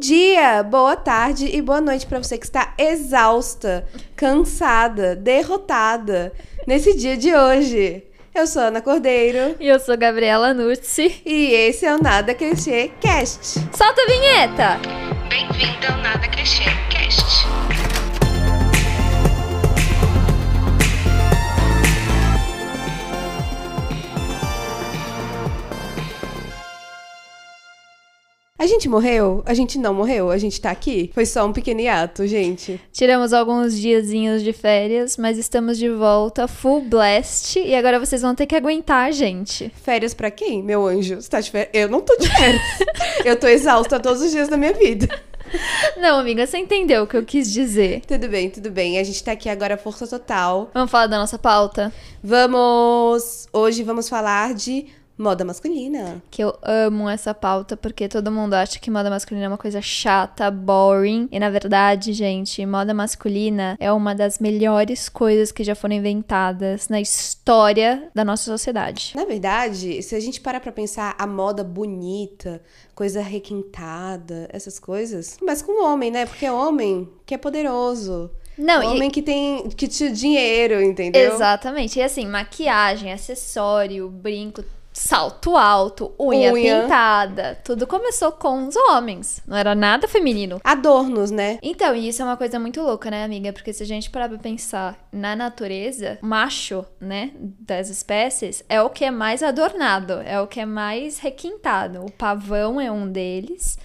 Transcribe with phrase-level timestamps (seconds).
[0.00, 6.32] dia, boa tarde e boa noite para você que está exausta, cansada, derrotada
[6.66, 8.02] nesse dia de hoje.
[8.34, 9.56] Eu sou Ana Cordeiro.
[9.60, 11.20] E eu sou Gabriela Nutzi.
[11.26, 13.60] E esse é o Nada Clichê Cast.
[13.76, 14.80] Solta a vinheta!
[15.28, 17.46] Bem-vindo ao Nada Clichê Cast.
[28.60, 29.42] A gente morreu?
[29.46, 30.30] A gente não morreu?
[30.30, 31.10] A gente tá aqui?
[31.14, 32.78] Foi só um pequeno hiato, gente.
[32.92, 38.34] Tiramos alguns diazinhos de férias, mas estamos de volta, full blast, e agora vocês vão
[38.34, 39.72] ter que aguentar a gente.
[39.82, 41.22] Férias pra quem, meu anjo?
[41.22, 41.70] Você tá de férias?
[41.72, 42.60] Eu não tô de férias.
[43.24, 45.08] eu tô exausta todos os dias da minha vida.
[45.96, 48.02] Não, amiga, você entendeu o que eu quis dizer.
[48.06, 48.98] Tudo bem, tudo bem.
[48.98, 50.70] A gente tá aqui agora força total.
[50.74, 51.90] Vamos falar da nossa pauta?
[52.22, 53.48] Vamos!
[53.54, 54.86] Hoje vamos falar de
[55.20, 56.22] moda masculina.
[56.30, 59.80] Que eu amo essa pauta porque todo mundo acha que moda masculina é uma coisa
[59.82, 61.28] chata, boring.
[61.30, 66.88] E na verdade, gente, moda masculina é uma das melhores coisas que já foram inventadas
[66.88, 69.12] na história da nossa sociedade.
[69.14, 72.62] Na verdade, se a gente parar pra pensar a moda bonita,
[72.94, 76.24] coisa requintada, essas coisas, mas com homem, né?
[76.24, 78.30] Porque é homem que é poderoso.
[78.56, 79.10] Não, homem e...
[79.10, 81.34] que tem que te dinheiro, entendeu?
[81.34, 81.98] Exatamente.
[81.98, 84.62] E assim, maquiagem, acessório, brinco,
[85.00, 87.58] salto alto, unha, unha, pintada.
[87.64, 89.42] Tudo começou com os homens.
[89.46, 90.60] Não era nada feminino.
[90.62, 91.58] Adornos, né?
[91.62, 93.50] Então, e isso é uma coisa muito louca, né, amiga?
[93.52, 98.90] Porque se a gente parar pra pensar na natureza, macho, né, das espécies, é o
[98.90, 102.04] que é mais adornado, é o que é mais requintado.
[102.04, 103.78] O pavão é um deles.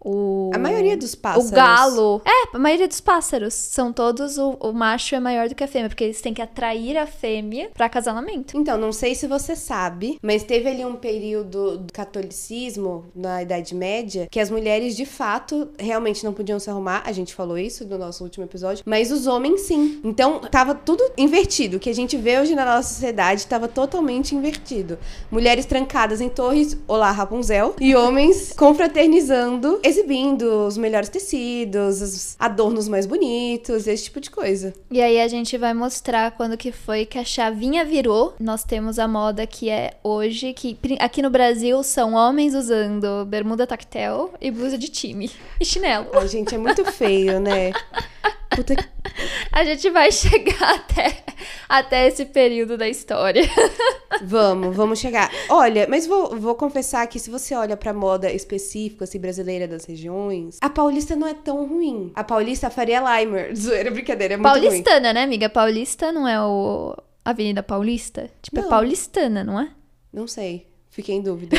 [0.00, 0.50] O...
[0.54, 1.50] A maioria dos pássaros.
[1.50, 2.22] O galo.
[2.24, 3.52] É, a maioria dos pássaros.
[3.54, 4.38] São todos.
[4.38, 7.06] O, o macho é maior do que a fêmea, porque eles têm que atrair a
[7.06, 8.56] fêmea para acasalamento.
[8.56, 13.74] Então, não sei se você sabe, mas teve ali um período do catolicismo, na Idade
[13.74, 17.02] Média, que as mulheres de fato realmente não podiam se arrumar.
[17.04, 20.00] A gente falou isso no nosso último episódio, mas os homens sim.
[20.02, 21.76] Então, tava tudo invertido.
[21.76, 24.98] O que a gente vê hoje na nossa sociedade tava totalmente invertido.
[25.30, 32.88] Mulheres trancadas em torres, olá Rapunzel, e homens confraternizando exibindo os melhores tecidos, os adornos
[32.88, 34.72] mais bonitos, esse tipo de coisa.
[34.90, 38.34] E aí a gente vai mostrar quando que foi que a chavinha virou.
[38.40, 43.66] Nós temos a moda que é hoje, que aqui no Brasil são homens usando bermuda
[43.66, 45.30] tactel e blusa de time
[45.60, 46.06] e chinelo.
[46.14, 47.72] Ai, gente, é muito feio, né?
[48.64, 48.74] Que...
[49.52, 51.24] A gente vai chegar até,
[51.68, 53.42] até esse período da história.
[54.22, 55.30] Vamos, vamos chegar.
[55.48, 59.86] Olha, mas vou, vou confessar que se você olha pra moda específica, assim, brasileira das
[59.86, 62.12] regiões, a paulista não é tão ruim.
[62.14, 63.56] A paulista faria Limer.
[63.56, 65.14] Zoeira, brincadeira, é muito Paulistana, ruim.
[65.14, 65.48] né, amiga?
[65.48, 66.94] Paulista não é o
[67.24, 68.28] Avenida Paulista?
[68.42, 68.68] Tipo, é não.
[68.68, 69.70] é paulistana, não é?
[70.12, 70.66] Não sei.
[70.90, 71.56] Fiquei em dúvida.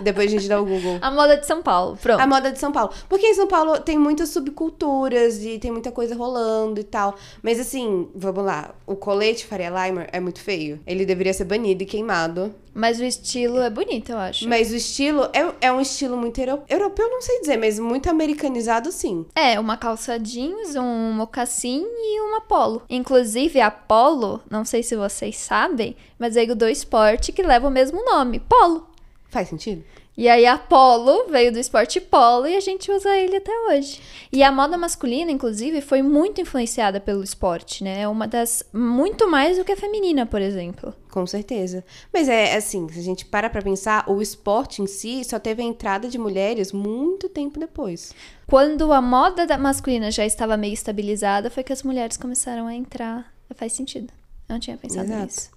[0.00, 0.98] Depois a gente dá o Google.
[1.00, 2.20] A moda de São Paulo, pronto.
[2.20, 2.92] A moda de São Paulo.
[3.08, 7.14] Porque em São Paulo tem muitas subculturas e tem muita coisa rolando e tal.
[7.42, 8.74] Mas assim, vamos lá.
[8.86, 10.80] O colete Faria Limer é muito feio.
[10.86, 12.54] Ele deveria ser banido e queimado.
[12.74, 14.48] Mas o estilo é bonito, eu acho.
[14.48, 16.64] Mas o estilo é, é um estilo muito europeu.
[16.68, 19.24] Europeu não sei dizer, mas muito americanizado sim.
[19.34, 22.82] É, uma calça jeans, um mocassim e uma polo.
[22.90, 27.70] Inclusive, a polo, não sei se vocês sabem, mas veio do esporte que leva o
[27.70, 28.88] mesmo nome, polo.
[29.34, 29.82] Faz sentido?
[30.16, 34.00] E aí a polo veio do esporte polo e a gente usa ele até hoje.
[34.30, 38.02] E a moda masculina, inclusive, foi muito influenciada pelo esporte, né?
[38.02, 40.94] É uma das muito mais do que a feminina, por exemplo.
[41.10, 41.84] Com certeza.
[42.12, 45.62] Mas é assim, se a gente para pra pensar, o esporte em si só teve
[45.62, 48.14] a entrada de mulheres muito tempo depois.
[48.46, 53.34] Quando a moda masculina já estava meio estabilizada, foi que as mulheres começaram a entrar.
[53.56, 54.12] Faz sentido.
[54.48, 55.24] Eu não tinha pensado Exato.
[55.24, 55.50] nisso.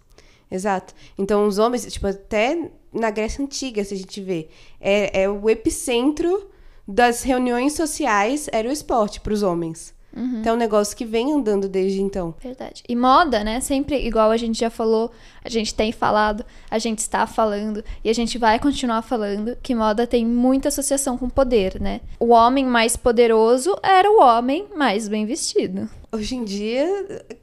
[0.49, 0.93] Exato.
[1.17, 4.47] Então, os homens, tipo, até na Grécia Antiga, se a gente vê,
[4.79, 6.49] é, é o epicentro
[6.87, 9.95] das reuniões sociais era o esporte para os homens.
[10.15, 10.39] Uhum.
[10.39, 12.33] Então é um negócio que vem andando desde então.
[12.41, 12.81] Verdade.
[12.89, 13.59] E moda, né?
[13.59, 15.11] Sempre igual a gente já falou,
[15.43, 19.75] a gente tem falado, a gente está falando e a gente vai continuar falando que
[19.75, 22.01] moda tem muita associação com poder, né?
[22.19, 25.87] O homem mais poderoso era o homem mais bem vestido.
[26.11, 26.87] Hoje em dia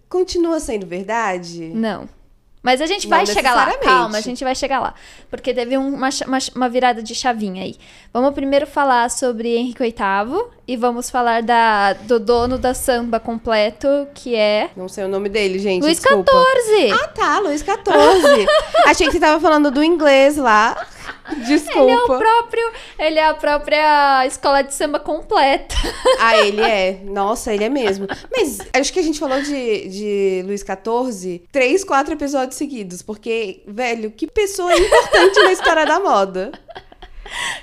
[0.08, 1.68] continua sendo verdade?
[1.68, 2.08] Não.
[2.64, 3.76] Mas a gente vai chegar lá.
[3.76, 4.94] Calma, a gente vai chegar lá.
[5.28, 7.76] Porque teve uma, uma, uma, virada de chavinha aí.
[8.10, 13.86] Vamos primeiro falar sobre Henrique VIII e vamos falar da, do dono da samba completo,
[14.14, 14.70] que é.
[14.76, 15.82] Não sei o nome dele, gente.
[15.82, 16.92] Luiz XIV.
[16.92, 18.46] Ah, tá, Luiz XIV.
[18.86, 20.86] Achei que você tava falando do inglês lá.
[21.46, 21.80] Desculpa.
[21.80, 22.72] Ele é o próprio.
[22.98, 25.74] Ele é a própria escola de samba completa.
[26.18, 27.00] Ah, ele é.
[27.04, 28.06] Nossa, ele é mesmo.
[28.34, 33.02] Mas acho que a gente falou de, de Luiz XIV três, quatro episódios seguidos.
[33.02, 36.52] Porque, velho, que pessoa importante na história da moda.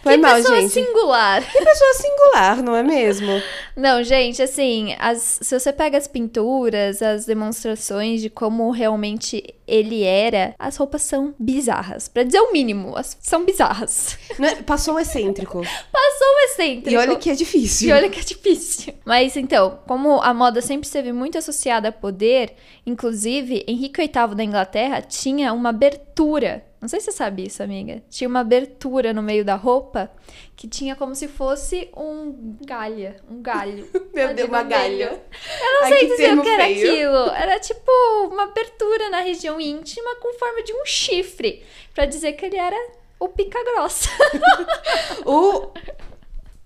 [0.04, 0.74] Foi que mal, pessoa gente.
[0.74, 1.42] singular.
[1.52, 3.42] Que pessoa singular, não é mesmo?
[3.76, 10.04] Não, gente, assim, as- se você pega as pinturas, as demonstrações de como realmente ele
[10.04, 12.08] era, as roupas são bizarras.
[12.08, 14.18] Pra dizer o mínimo, as- são bizarras.
[14.40, 15.62] É- Passou o excêntrico.
[15.62, 16.90] Passou o excêntrico.
[16.90, 17.90] E olha que é difícil.
[17.90, 18.94] E olha que é difícil.
[19.06, 22.54] Mas então, como a moda sempre esteve muito associada a poder,
[22.86, 26.66] inclusive Henrique VIII da Inglaterra tinha uma abertura.
[26.82, 28.02] Não sei se você sabe isso, amiga.
[28.10, 30.12] Tinha uma abertura no meio da roupa
[30.56, 33.88] que tinha como se fosse um galha, um galho.
[34.12, 35.22] Meu Deus, uma galha.
[35.62, 36.92] Eu não Ai, sei dizer o que era feio.
[36.92, 37.36] aquilo.
[37.36, 37.92] Era tipo
[38.32, 41.64] uma abertura na região íntima com forma de um chifre,
[41.94, 42.76] Pra dizer que ele era
[43.20, 44.10] o pica grossa.
[45.26, 45.70] O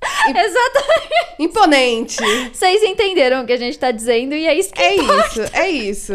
[0.27, 1.25] Exatamente.
[1.39, 2.17] imponente.
[2.53, 5.69] Vocês entenderam o que a gente tá dizendo e é isso que É isso, é
[5.69, 6.13] isso.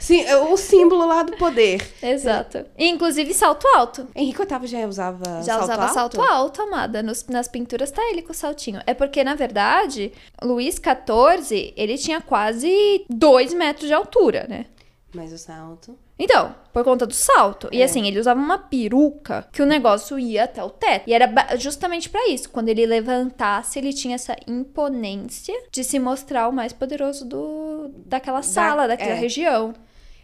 [0.00, 1.86] Sim, é o símbolo lá do poder.
[2.02, 2.64] Exato.
[2.76, 4.08] E, inclusive salto alto.
[4.14, 5.94] Henrique VIII já usava Já salto usava alto?
[5.94, 7.02] salto alto, amada.
[7.02, 8.80] Nos- nas pinturas tá ele com o saltinho.
[8.86, 10.12] É porque, na verdade,
[10.42, 14.66] Luís XIV, ele tinha quase dois metros de altura, né?
[15.14, 15.96] Mas o salto...
[16.24, 17.68] Então, por conta do salto.
[17.72, 17.84] E É.
[17.84, 21.02] assim, ele usava uma peruca que o negócio ia até o teto.
[21.08, 22.48] E era justamente pra isso.
[22.48, 28.42] Quando ele levantasse, ele tinha essa imponência de se mostrar o mais poderoso do, daquela
[28.42, 29.14] sala, daquela é.
[29.18, 29.74] região.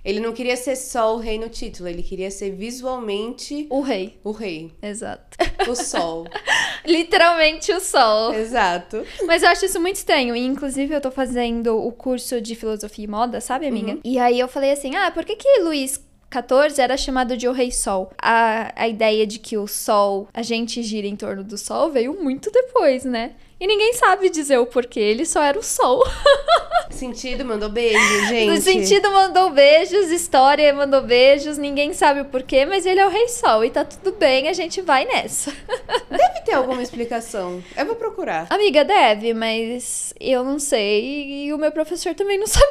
[0.05, 4.19] Ele não queria ser só o rei no título, ele queria ser visualmente O rei.
[4.23, 4.73] o rei.
[4.81, 5.37] Exato.
[5.69, 6.25] O sol.
[6.89, 8.33] Literalmente o sol.
[8.33, 9.05] Exato.
[9.27, 10.35] Mas eu acho isso muito estranho.
[10.35, 13.99] E, inclusive, eu tô fazendo o curso de filosofia e moda, sabe, amiga?
[14.03, 16.03] E aí eu falei assim: ah, por que que Luís
[16.33, 18.11] XIV era chamado de o Rei Sol?
[18.21, 22.15] A, a ideia de que o Sol, a gente gira em torno do Sol, veio
[22.23, 23.33] muito depois, né?
[23.61, 26.05] E ninguém sabe dizer o porquê, ele só era o Sol.
[26.99, 28.51] Sentido mandou beijo, gente.
[28.51, 33.11] No sentido, mandou beijos, história mandou beijos, ninguém sabe o porquê, mas ele é o
[33.11, 35.53] Rei Sol e tá tudo bem, a gente vai nessa.
[36.11, 37.63] Deve ter alguma explicação.
[37.77, 38.47] Eu vou procurar.
[38.51, 42.69] Amiga, deve, mas eu não sei e o meu professor também não sabia.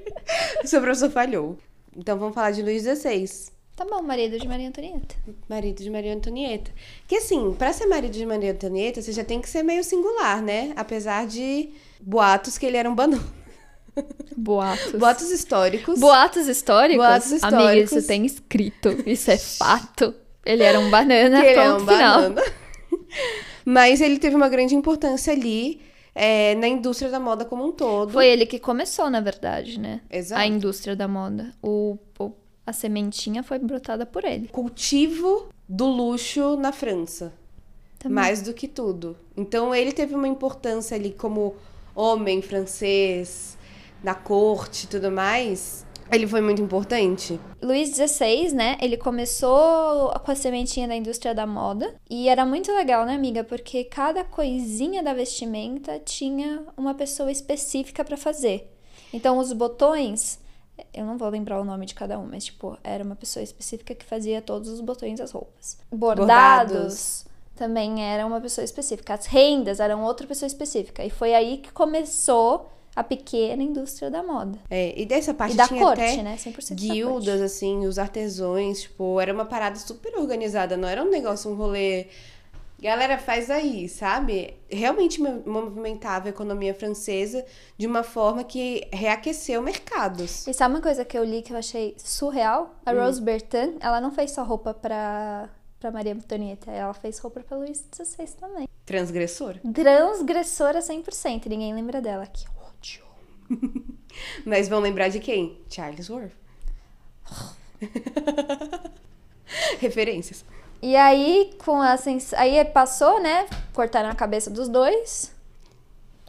[0.64, 1.56] O seu professor falhou.
[1.96, 5.14] Então vamos falar de Luís XVI, Tá bom, marido de Maria Antonieta.
[5.48, 6.70] marido de Maria Antonieta.
[7.08, 10.42] Que assim, pra ser marido de Maria Antonieta, você já tem que ser meio singular,
[10.42, 10.72] né?
[10.76, 11.70] Apesar de
[12.02, 13.22] boatos que ele era um banana.
[14.36, 14.92] Boatos.
[14.92, 15.98] Boatos históricos.
[16.00, 17.04] Boatos históricos?
[17.04, 17.92] Boatos Amiga, históricos.
[17.92, 18.88] isso tem escrito.
[19.06, 20.14] Isso é fato.
[20.46, 22.20] Ele era um banana, que ele é um final.
[22.30, 22.42] banana.
[23.64, 25.80] Mas ele teve uma grande importância ali
[26.14, 28.12] é, na indústria da moda como um todo.
[28.12, 30.00] Foi ele que começou, na verdade, né?
[30.10, 30.40] Exato.
[30.40, 31.52] A indústria da moda.
[31.62, 32.32] O, o-
[32.66, 34.48] a sementinha foi brotada por ele.
[34.48, 37.32] cultivo do luxo na França.
[37.98, 38.14] Também.
[38.14, 39.16] Mais do que tudo.
[39.36, 41.54] Então ele teve uma importância ali como
[42.00, 43.58] homem francês,
[44.02, 45.86] da corte e tudo mais.
[46.10, 47.38] Ele foi muito importante.
[47.62, 48.76] Luís XVI, né?
[48.80, 51.94] Ele começou com a sementinha da indústria da moda.
[52.08, 53.44] E era muito legal, né, amiga?
[53.44, 58.72] Porque cada coisinha da vestimenta tinha uma pessoa específica pra fazer.
[59.12, 60.40] Então, os botões.
[60.94, 63.94] Eu não vou lembrar o nome de cada um, mas, tipo, era uma pessoa específica
[63.94, 65.78] que fazia todos os botões das roupas.
[65.92, 66.26] Bordados.
[66.26, 67.29] Bordados.
[67.60, 69.12] Também era uma pessoa específica.
[69.12, 71.04] As rendas eram outra pessoa específica.
[71.04, 74.58] E foi aí que começou a pequena indústria da moda.
[74.70, 76.36] É, e dessa parte E da tinha corte, até né?
[76.38, 76.74] 100% da corte.
[76.74, 81.54] guildas, assim, os artesãos, tipo, era uma parada super organizada, não era um negócio, um
[81.54, 82.06] rolê.
[82.82, 84.54] Galera, faz aí, sabe?
[84.70, 87.44] Realmente mo- movimentava a economia francesa
[87.76, 90.46] de uma forma que reaqueceu mercados.
[90.46, 92.74] E sabe uma coisa que eu li que eu achei surreal?
[92.86, 93.04] A Hum.
[93.04, 97.56] Rose Bertin, ela não fez só roupa pra, pra Maria Antonieta, ela fez roupa pra
[97.56, 98.68] Luís XVI também.
[98.84, 99.56] Transgressor.
[99.72, 102.26] Transgressora 100%, ninguém lembra dela.
[102.26, 103.02] Que ódio.
[104.44, 105.58] Mas vão lembrar de quem?
[105.70, 106.32] Charles Worth.
[109.80, 110.44] Referências.
[110.82, 112.32] E aí, com a sens...
[112.34, 113.46] aí passou, né?
[113.72, 115.34] Cortaram a cabeça dos dois.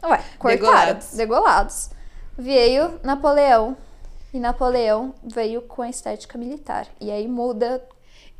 [0.02, 0.56] Ué, cortaram.
[0.56, 1.12] Degolados.
[1.14, 1.90] Degolados.
[2.36, 3.76] Veio Napoleão.
[4.32, 6.86] E Napoleão veio com a estética militar.
[7.00, 7.82] E aí muda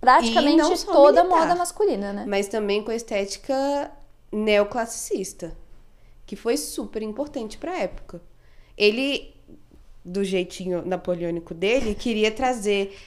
[0.02, 1.46] praticamente toda a militar.
[1.46, 2.24] moda masculina, né?
[2.26, 3.90] Mas também com a estética
[4.32, 5.56] neoclassicista,
[6.26, 8.20] que foi super importante pra época.
[8.76, 9.32] Ele,
[10.04, 12.98] do jeitinho napoleônico dele, queria trazer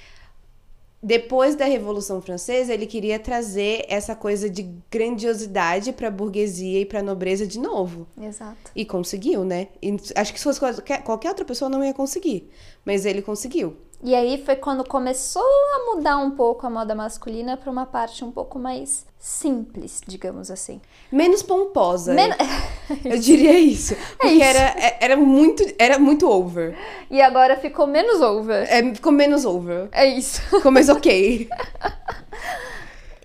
[1.05, 7.03] depois da Revolução Francesa, ele queria trazer essa coisa de grandiosidade pra burguesia e pra
[7.03, 8.07] nobreza de novo.
[8.19, 8.71] Exato.
[8.75, 9.67] E conseguiu, né?
[9.79, 12.49] E acho que se fosse qualquer, qualquer outra pessoa não ia conseguir.
[12.83, 13.77] Mas ele conseguiu.
[14.03, 18.23] E aí foi quando começou a mudar um pouco a moda masculina para uma parte
[18.23, 20.79] um pouco mais simples, digamos assim.
[21.11, 22.13] Menos pomposa.
[22.13, 22.35] Men-
[23.03, 23.95] Eu diria isso.
[24.19, 24.43] Porque isso.
[24.43, 26.77] Era, é- era, muito, era muito over.
[27.09, 28.67] e agora ficou menos over.
[28.69, 29.87] É, ficou menos over.
[29.91, 30.39] É isso.
[30.55, 31.49] Ficou mais ok.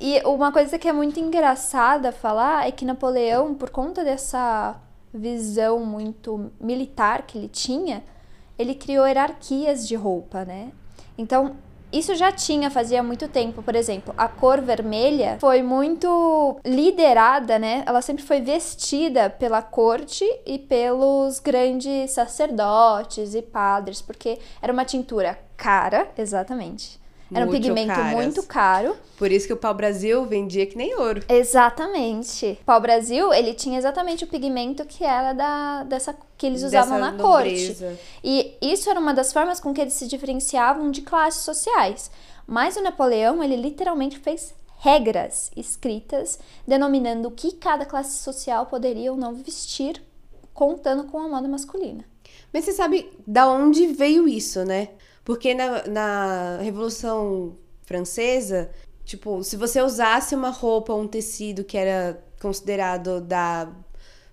[0.00, 4.77] E uma coisa que é muito engraçada falar é que Napoleão, por conta dessa
[5.12, 8.03] visão muito militar que ele tinha,
[8.61, 10.71] ele criou hierarquias de roupa, né?
[11.17, 11.57] Então,
[11.90, 17.83] isso já tinha fazia muito tempo, por exemplo, a cor vermelha foi muito liderada, né?
[17.87, 24.85] Ela sempre foi vestida pela corte e pelos grandes sacerdotes e padres, porque era uma
[24.85, 27.00] tintura cara, exatamente.
[27.32, 28.12] Era um pigmento caras.
[28.14, 28.96] muito caro.
[29.16, 31.22] Por isso que o pau-brasil vendia que nem ouro.
[31.28, 32.58] Exatamente.
[32.62, 37.12] O pau-brasil, ele tinha exatamente o pigmento que era da, dessa que eles usavam Dessa
[37.12, 37.50] na corte.
[37.50, 37.99] nobreza.
[38.25, 42.10] E isso era uma das formas com que eles se diferenciavam de classes sociais.
[42.46, 49.12] Mas o Napoleão, ele literalmente fez regras escritas denominando o que cada classe social poderia
[49.12, 50.02] ou não vestir,
[50.54, 52.04] contando com a moda masculina.
[52.52, 54.88] Mas você sabe da onde veio isso, né?
[55.25, 58.71] Porque na, na Revolução Francesa,
[59.05, 63.69] tipo, se você usasse uma roupa, um tecido que era considerado da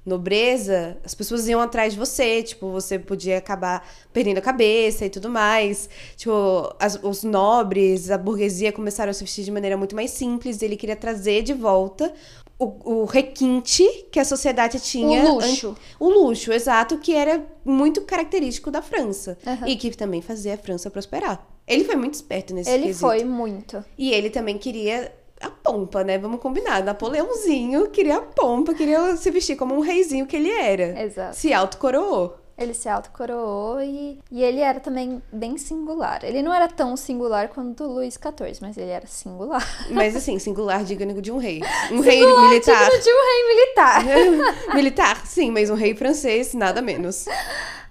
[0.06, 5.10] nobreza, as pessoas iam atrás de você, tipo, você podia acabar perdendo a cabeça e
[5.10, 5.89] tudo mais.
[6.15, 10.62] Tipo, as- os nobres, a burguesia começaram a se vestir de maneira muito mais simples,
[10.62, 12.13] ele queria trazer de volta
[12.59, 15.23] o, o requinte que a sociedade tinha.
[15.23, 15.75] O luxo.
[15.99, 19.37] o luxo, exato, que era muito característico da França.
[19.45, 19.67] Aham.
[19.67, 21.45] E que também fazia a França prosperar.
[21.67, 23.01] Ele foi muito esperto nesse Ele quesito.
[23.01, 23.83] foi muito.
[23.97, 26.17] E ele também queria a pompa, né?
[26.17, 26.83] Vamos combinar.
[26.83, 30.99] Napoleãozinho queria a pompa, queria se vestir como um reizinho que ele era.
[31.03, 31.35] Exato.
[31.35, 32.35] Se autocoroou.
[32.57, 36.23] Ele se autocoroou e, e ele era também bem singular.
[36.23, 39.63] Ele não era tão singular quanto o Luís XIV, mas ele era singular.
[39.91, 41.61] Mas assim, singular digno de um rei.
[41.91, 42.89] Um rei militar.
[42.89, 44.03] Digno de um rei militar.
[44.73, 47.27] militar, sim, mas um rei francês, nada menos.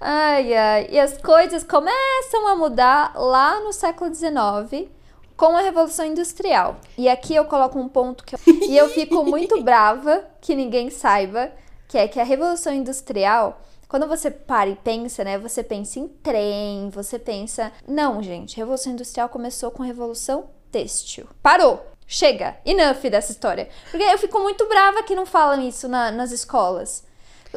[0.01, 0.89] Ai, ai.
[0.91, 4.89] E as coisas começam a mudar lá no século XIX
[5.37, 6.77] com a Revolução Industrial.
[6.97, 8.41] E aqui eu coloco um ponto que eu...
[8.47, 11.53] e eu fico muito brava que ninguém saiba,
[11.87, 16.09] que é que a Revolução Industrial, quando você para e pensa, né, você pensa em
[16.09, 21.27] trem, você pensa, não, gente, Revolução Industrial começou com a Revolução Têxtil.
[21.43, 21.85] Parou.
[22.09, 23.69] Chega, enough dessa história.
[23.91, 27.05] Porque eu fico muito brava que não falam isso na- nas escolas.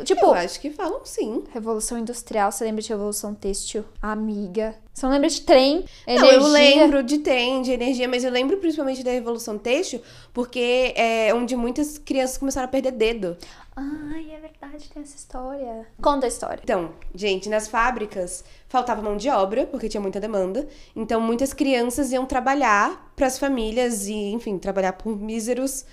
[0.05, 1.43] Tipo, Eu acho que falam sim.
[1.53, 3.83] Revolução Industrial, você lembra de Revolução Têxtil?
[4.01, 4.73] Amiga.
[4.93, 5.83] Você não lembra de trem?
[6.07, 6.33] Não, Energia?
[6.33, 10.01] eu lembro de trem, de energia, mas eu lembro principalmente da Revolução Têxtil,
[10.33, 13.37] porque é onde muitas crianças começaram a perder dedo.
[13.75, 15.87] Ai, é verdade, tem essa história.
[16.01, 16.59] Conta a história.
[16.63, 20.67] Então, gente, nas fábricas faltava mão de obra, porque tinha muita demanda.
[20.95, 25.85] Então, muitas crianças iam trabalhar para as famílias e, enfim, trabalhar por míseros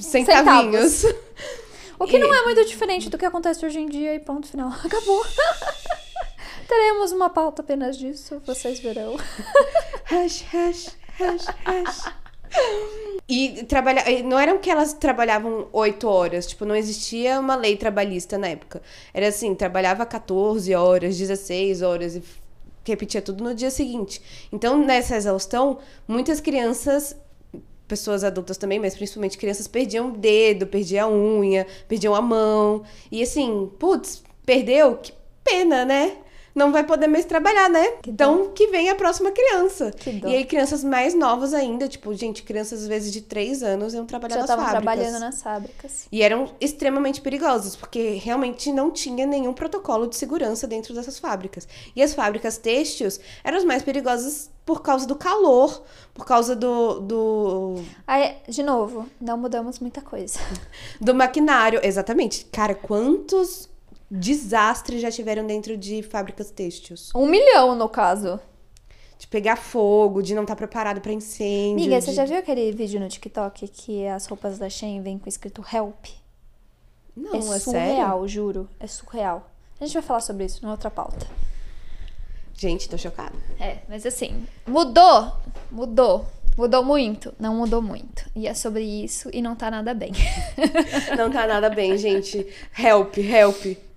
[0.00, 1.04] centavinhos.
[1.98, 4.46] O que E- não é muito diferente do que acontece hoje em dia e ponto
[4.46, 4.68] final.
[4.84, 5.24] Acabou.
[6.68, 9.16] Teremos uma pauta apenas disso, vocês verão.
[10.04, 12.12] Hash, hash, hash, hash.
[13.28, 17.76] E trabalhar, e não eram que elas trabalhavam oito horas, tipo, não existia uma lei
[17.76, 18.80] trabalhista na época.
[19.12, 22.22] Era assim, trabalhava 14 horas, 16 horas e
[22.84, 24.22] repetia tudo no dia seguinte.
[24.50, 27.14] Então, nessa exaustão, muitas crianças,
[27.86, 32.82] pessoas adultas também, mas principalmente crianças, perdiam o dedo, perdiam a unha, perdiam a mão.
[33.12, 34.96] E assim, putz, perdeu?
[34.96, 35.12] Que
[35.44, 36.16] pena, né?
[36.58, 37.92] Não vai poder mais trabalhar, né?
[38.02, 39.92] Que então, que vem a próxima criança.
[40.04, 44.04] E aí, crianças mais novas ainda, tipo, gente, crianças às vezes de 3 anos iam
[44.04, 44.72] trabalhar Já nas fábricas.
[44.72, 46.06] trabalhando nas fábricas.
[46.10, 51.68] E eram extremamente perigosos, porque realmente não tinha nenhum protocolo de segurança dentro dessas fábricas.
[51.94, 57.00] E as fábricas têxteis eram as mais perigosas por causa do calor, por causa do,
[57.00, 57.74] do,
[58.06, 60.38] Aí, de novo, não mudamos muita coisa.
[61.00, 61.80] do maquinário.
[61.82, 62.44] Exatamente.
[62.52, 63.66] Cara, quantos
[64.10, 67.10] desastres já tiveram dentro de fábricas têxteis?
[67.14, 68.40] Um milhão, no caso.
[69.18, 71.84] De pegar fogo, de não estar preparado para incêndio.
[71.84, 72.04] Amiga, de...
[72.04, 75.64] você já viu aquele vídeo no TikTok que as roupas da Shein vêm com escrito
[75.72, 76.06] help?
[77.16, 78.28] Não, é é, surreal, sério?
[78.28, 78.68] juro.
[78.78, 79.50] É surreal.
[79.80, 81.26] A gente vai falar sobre isso na outra pauta.
[82.54, 83.34] Gente, tô chocada.
[83.60, 85.32] É, mas assim, mudou,
[85.70, 88.28] mudou, mudou muito, não mudou muito.
[88.34, 90.12] E é sobre isso e não tá nada bem.
[91.16, 92.46] Não tá nada bem, gente.
[92.76, 93.87] Help, help.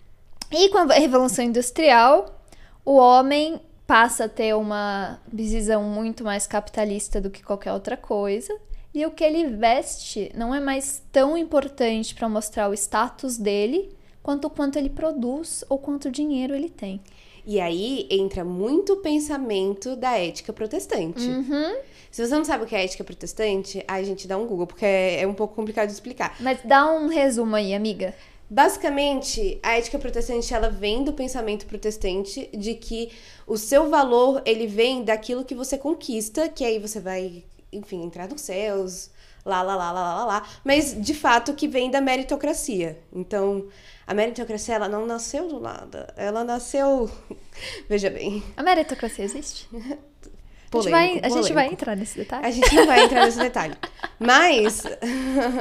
[0.52, 2.42] E com a Revolução Industrial,
[2.84, 8.56] o homem passa a ter uma visão muito mais capitalista do que qualquer outra coisa.
[8.94, 13.96] E o que ele veste não é mais tão importante para mostrar o status dele
[14.22, 17.02] quanto o quanto ele produz ou quanto dinheiro ele tem.
[17.46, 21.26] E aí entra muito o pensamento da ética protestante.
[21.26, 21.78] Uhum.
[22.12, 24.68] Se você não sabe o que é ética protestante, aí a gente dá um Google,
[24.68, 26.36] porque é, é um pouco complicado de explicar.
[26.40, 28.14] Mas dá um resumo aí, amiga.
[28.54, 33.10] Basicamente, a ética protestante ela vem do pensamento protestante de que
[33.48, 38.28] o seu valor ele vem daquilo que você conquista, que aí você vai, enfim, entrar
[38.28, 39.10] nos céus,
[39.46, 40.50] lá, lá, lá, lá, lá, lá.
[40.66, 43.00] Mas, de fato, que vem da meritocracia.
[43.14, 43.70] Então,
[44.06, 46.14] a meritocracia, ela não nasceu do nada.
[46.18, 47.10] Ela nasceu...
[47.88, 48.44] Veja bem.
[48.58, 49.70] A meritocracia existe?
[50.72, 51.54] A gente, Polêmico, vai, a gente polêmico.
[51.54, 52.46] vai entrar nesse detalhe?
[52.46, 53.76] A gente não vai entrar nesse detalhe.
[54.18, 54.84] Mas.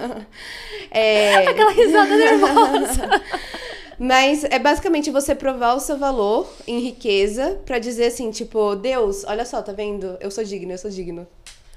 [0.91, 3.23] é, Aquela risada nervosa.
[3.99, 9.25] mas é basicamente você provar o seu valor em riqueza pra dizer assim, tipo, Deus,
[9.27, 10.17] olha só, tá vendo?
[10.21, 11.27] Eu sou digno, eu sou digno.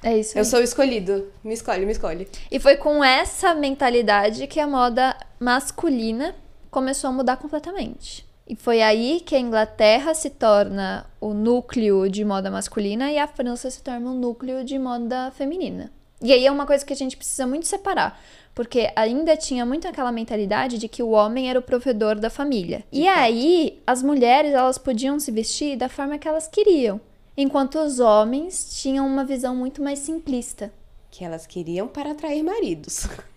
[0.04, 0.38] É isso.
[0.38, 0.46] Eu aí.
[0.46, 1.32] sou o escolhido.
[1.44, 2.28] Me escolhe, me escolhe.
[2.52, 6.36] E foi com essa mentalidade que a moda masculina
[6.70, 8.26] começou a mudar completamente.
[8.48, 13.28] E foi aí que a Inglaterra se torna o núcleo de moda masculina e a
[13.28, 15.92] França se torna o núcleo de moda feminina.
[16.22, 18.22] E aí é uma coisa que a gente precisa muito separar,
[18.56, 22.84] porque ainda tinha muito aquela mentalidade de que o homem era o provedor da família.
[22.92, 27.00] E aí as mulheres elas podiam se vestir da forma que elas queriam,
[27.36, 30.72] enquanto os homens tinham uma visão muito mais simplista.
[31.12, 33.08] Que elas queriam para atrair maridos.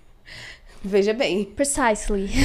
[0.87, 1.45] Veja bem.
[1.45, 2.31] Precisely.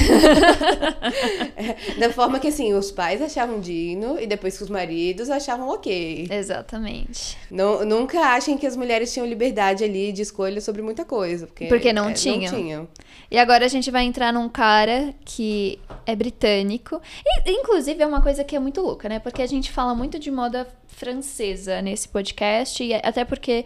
[1.98, 6.26] Da forma que, assim, os pais achavam digno e depois que os maridos achavam ok.
[6.30, 7.36] Exatamente.
[7.50, 11.46] Não, nunca achem que as mulheres tinham liberdade ali de escolha sobre muita coisa.
[11.46, 12.52] Porque, Porque não é, tinham.
[12.52, 12.88] Não tinham.
[13.30, 17.00] E agora a gente vai entrar num cara que é britânico.
[17.24, 19.18] E, inclusive, é uma coisa que é muito louca, né?
[19.18, 23.64] Porque a gente fala muito de moda francesa nesse podcast, e até porque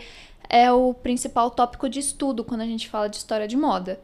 [0.48, 4.00] é o principal tópico de estudo quando a gente fala de história de moda.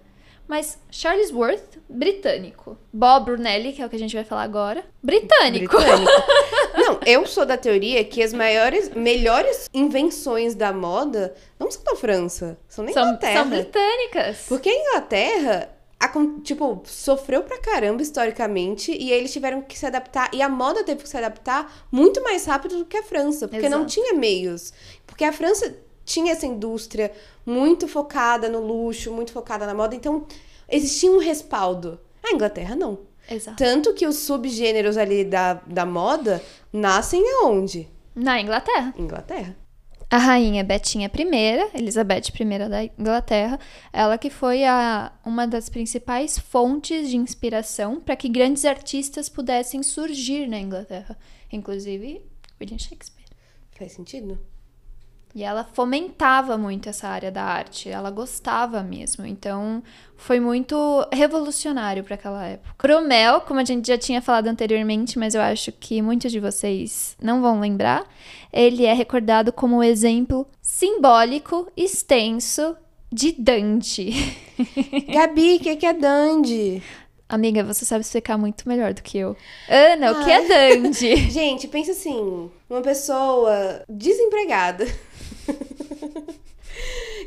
[0.53, 2.77] Mas Charles Worth, britânico.
[2.93, 5.75] Bob Brunelli, que é o que a gente vai falar agora, britânico.
[5.75, 6.13] Britânico.
[6.77, 11.97] Não, eu sou da teoria que as maiores, melhores invenções da moda não são da
[11.97, 13.41] França, são da São, Inglaterra.
[13.41, 14.45] são britânicas.
[14.47, 15.71] Porque a Inglaterra,
[16.43, 20.29] tipo, sofreu pra caramba historicamente e eles tiveram que se adaptar.
[20.35, 23.71] E a moda teve que se adaptar muito mais rápido do que a França, porque
[23.71, 23.93] não Exato.
[23.95, 24.71] tinha meios.
[25.07, 27.13] Porque a França tinha essa indústria
[27.45, 30.27] muito focada no luxo, muito focada na moda, então
[30.69, 32.01] existia um respaldo.
[32.23, 32.99] A Inglaterra não.
[33.31, 33.57] Exato.
[33.57, 37.89] Tanto que os subgêneros ali da, da moda nascem aonde?
[38.15, 38.95] Na Inglaterra.
[38.99, 39.57] Inglaterra.
[40.11, 43.59] A rainha Betinha I, Elizabeth I da Inglaterra,
[43.91, 49.83] ela que foi a, uma das principais fontes de inspiração para que grandes artistas pudessem
[49.83, 51.17] surgir na Inglaterra,
[51.51, 52.23] inclusive
[52.61, 53.25] William Shakespeare.
[53.79, 54.39] Faz sentido?
[55.35, 59.83] E ela fomentava muito essa área da arte, ela gostava mesmo, então
[60.15, 60.77] foi muito
[61.11, 62.75] revolucionário para aquela época.
[62.87, 67.17] Brumel, como a gente já tinha falado anteriormente, mas eu acho que muitos de vocês
[67.21, 68.05] não vão lembrar,
[68.53, 72.77] ele é recordado como o exemplo simbólico, extenso
[73.11, 74.11] de Dante.
[75.09, 76.83] Gabi, o que, que é dandy?
[77.33, 79.35] Amiga, você sabe explicar muito melhor do que eu.
[79.67, 81.17] Ana, o que é Dante?
[81.33, 84.87] Gente, pensa assim, uma pessoa desempregada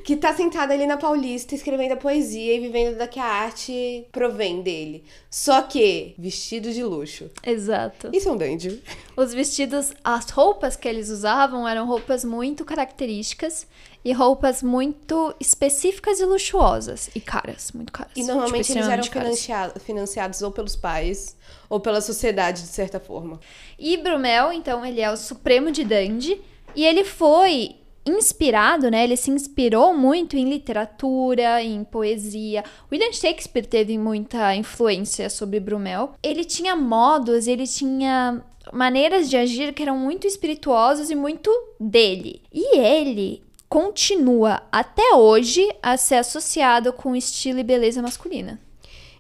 [0.04, 4.06] que tá sentada ali na Paulista escrevendo a poesia e vivendo da que a arte
[4.12, 5.04] provém dele.
[5.30, 7.30] Só que vestido de luxo.
[7.46, 8.10] Exato.
[8.14, 8.82] Isso é um dandy.
[9.16, 13.68] Os vestidos, as roupas que eles usavam eram roupas muito características
[14.04, 17.10] e roupas muito específicas e luxuosas.
[17.16, 18.12] E caras, muito caras.
[18.16, 19.40] E normalmente Tipo, eles eram extremamente caras.
[19.44, 21.36] financia- financiados ou pelos pais
[21.70, 23.40] ou pela sociedade, de certa forma.
[23.80, 26.40] E Brumel, então, ele é o supremo de dandy.
[26.76, 29.04] E ele foi inspirado, né?
[29.04, 32.64] Ele se inspirou muito em literatura, em poesia.
[32.92, 36.14] William Shakespeare teve muita influência sobre Brumel.
[36.22, 42.42] Ele tinha modos, ele tinha maneiras de agir que eram muito espirituosos e muito dele.
[42.54, 48.60] E ele continua até hoje a ser associado com estilo e beleza masculina.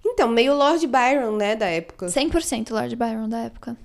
[0.05, 2.05] Então, meio Lord Byron, né, da época.
[2.05, 3.75] 100% Lord Byron da época.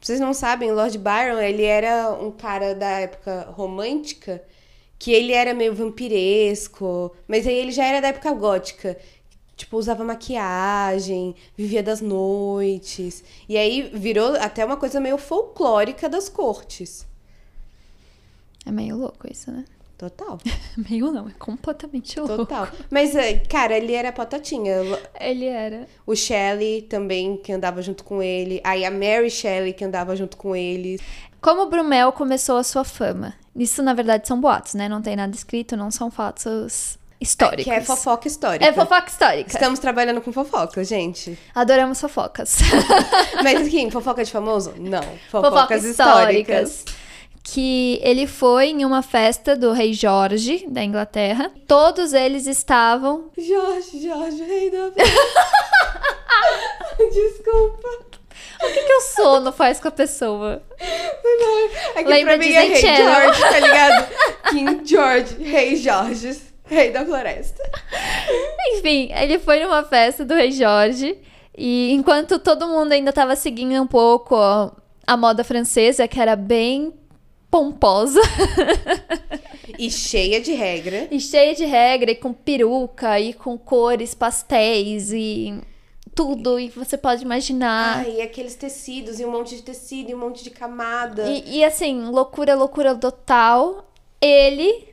[0.00, 4.42] Vocês não sabem, Lord Byron, ele era um cara da época romântica,
[4.98, 8.96] que ele era meio vampiresco, mas aí ele já era da época gótica.
[9.56, 13.22] Tipo, usava maquiagem, vivia das noites.
[13.46, 17.06] E aí virou até uma coisa meio folclórica das cortes.
[18.64, 19.66] É meio louco isso, né?
[20.00, 20.38] Total,
[20.88, 22.38] Meio não, é completamente louco.
[22.38, 22.66] total.
[22.90, 24.76] Mas, eh, cara, ele era potatinha.
[25.20, 25.86] Ele era.
[26.06, 28.62] O Shelley também, que andava junto com ele.
[28.64, 30.98] Aí a Mary Shelley, que andava junto com ele.
[31.38, 33.34] Como Brumel começou a sua fama?
[33.54, 34.88] Isso, na verdade, são boatos, né?
[34.88, 37.64] Não tem nada escrito, não são fatos históricos.
[37.64, 38.64] Que é fofoca histórica.
[38.64, 39.52] É fofoca histórica.
[39.52, 41.38] Estamos trabalhando com fofoca, gente.
[41.54, 42.56] Adoramos fofocas.
[43.44, 44.72] Mas assim, fofoca de famoso?
[44.78, 45.02] Não.
[45.30, 46.84] Fofocas Fofocas, históricas.
[47.42, 51.50] Que ele foi em uma festa do rei Jorge, da Inglaterra.
[51.66, 53.30] Todos eles estavam.
[53.36, 54.90] Jorge, Jorge, rei da...
[57.10, 57.88] Desculpa.
[58.62, 60.62] O que, que o sono faz com a pessoa?
[61.96, 62.76] Aqui Lembra pra mim é rei?
[62.76, 64.08] George, tá ligado?
[64.50, 66.50] King George, rei Jorge.
[66.70, 67.60] Rei da floresta.
[68.74, 71.18] Enfim, ele foi numa festa do Rei Jorge.
[71.56, 74.70] E enquanto todo mundo ainda tava seguindo um pouco ó,
[75.04, 76.94] a moda francesa, que era bem
[77.50, 78.20] pomposa
[79.78, 81.08] E cheia de regra.
[81.10, 85.58] e cheia de regra, e com peruca, e com cores pastéis, e
[86.14, 87.98] tudo, e você pode imaginar.
[87.98, 91.28] Ai, e aqueles tecidos, e um monte de tecido, e um monte de camada.
[91.30, 93.90] E, e, assim, loucura, loucura total.
[94.20, 94.88] Ele,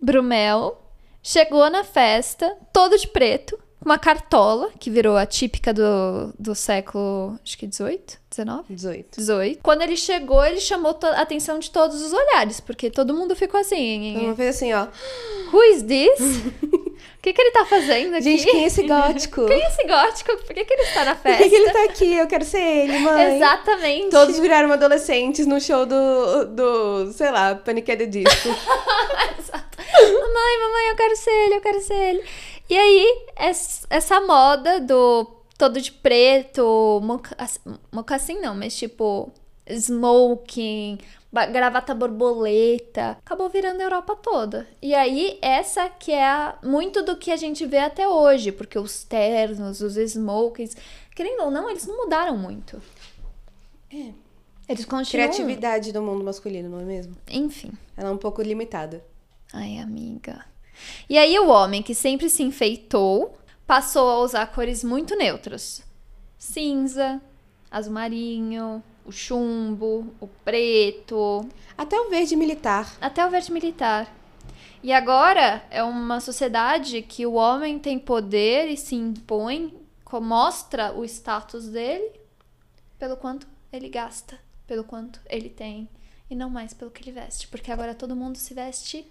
[0.00, 0.76] Brumel,
[1.22, 7.38] chegou na festa todo de preto, uma cartola, que virou a típica do, do século,
[7.44, 8.74] acho que 18, 19?
[8.74, 9.18] 18.
[9.18, 9.60] 18.
[9.62, 13.60] Quando ele chegou, ele chamou a atenção de todos os olhares, porque todo mundo ficou
[13.60, 14.16] assim.
[14.18, 14.86] Uma vez assim, ó.
[15.52, 16.18] Who is this?
[16.62, 16.92] O
[17.22, 18.24] que, que ele tá fazendo aqui?
[18.24, 19.46] Gente, quem é esse gótico?
[19.46, 20.36] Quem é esse gótico?
[20.38, 21.42] Por que, que ele está na Por festa?
[21.44, 22.14] que, que ele tá aqui?
[22.14, 23.36] Eu quero ser ele, mãe.
[23.36, 24.10] Exatamente.
[24.10, 27.92] Todos viraram adolescentes no show do, do sei lá, Panic!
[28.06, 28.48] Disco.
[29.92, 32.24] Mamãe, mamãe, eu quero ser ele, eu quero ser ele.
[32.68, 35.24] E aí, es- essa moda do
[35.58, 37.60] todo de preto, moca- ass-
[37.92, 39.30] mocassim não, mas tipo,
[39.68, 40.98] smoking,
[41.52, 44.66] gravata borboleta, acabou virando a Europa toda.
[44.80, 48.78] E aí, essa que é a- muito do que a gente vê até hoje, porque
[48.78, 50.76] os ternos, os smokings,
[51.14, 52.80] querendo ou não, eles não mudaram muito.
[53.92, 54.12] É.
[54.68, 55.04] Eles continuam.
[55.28, 57.14] Criatividade do mundo masculino, não é mesmo?
[57.28, 57.72] Enfim.
[57.96, 59.04] Ela é um pouco limitada.
[59.52, 60.44] Ai, amiga.
[61.08, 65.82] E aí o homem que sempre se enfeitou passou a usar cores muito neutras.
[66.38, 67.20] Cinza,
[67.70, 72.96] azul marinho, o chumbo, o preto, Até o verde militar.
[73.00, 74.14] até o verde militar.
[74.82, 79.74] E agora é uma sociedade que o homem tem poder e se impõe,
[80.20, 82.12] mostra o status dele
[82.98, 85.88] pelo quanto ele gasta, pelo quanto ele tem,
[86.28, 89.06] e não mais pelo que ele veste, porque agora todo mundo se veste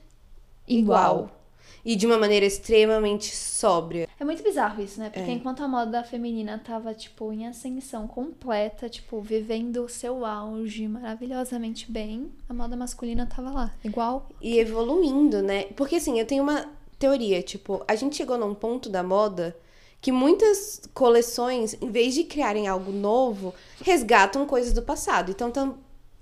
[0.67, 1.40] igual.
[1.83, 4.07] E de uma maneira extremamente sóbria.
[4.19, 5.09] É muito bizarro isso, né?
[5.09, 5.33] Porque É.
[5.33, 11.91] enquanto a moda feminina tava, tipo, em ascensão completa, tipo, vivendo o seu auge maravilhosamente
[11.91, 14.29] bem, a moda masculina tava lá, igual.
[14.41, 15.63] E evoluindo, né?
[15.75, 16.65] Porque assim, eu tenho uma
[16.99, 19.55] teoria, tipo, a gente chegou num ponto da moda
[19.99, 25.29] que muitas coleções, em vez de criarem algo novo, resgatam coisas do passado.
[25.31, 25.77] Então, tam,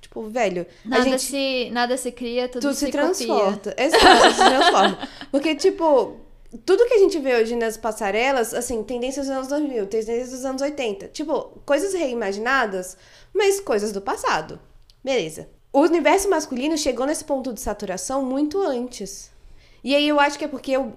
[0.10, 3.02] tipo, velho, Nada, gente se, nada se cria, tudo, tudo se, se copia.
[3.02, 3.76] transporta.
[3.78, 5.10] Exato, se transforma.
[5.32, 6.18] Porque, tipo,
[6.66, 10.46] tudo que a gente vê hoje nas passarelas, assim, tendências dos anos 2000, tendências dos
[10.46, 11.10] anos 80.
[11.10, 12.98] Tipo, coisas reimaginadas,
[13.34, 14.60] mas coisas do passado.
[15.04, 15.48] Beleza.
[15.72, 19.32] O universo masculino chegou nesse ponto de saturação muito antes.
[19.84, 20.92] E aí eu acho que é porque a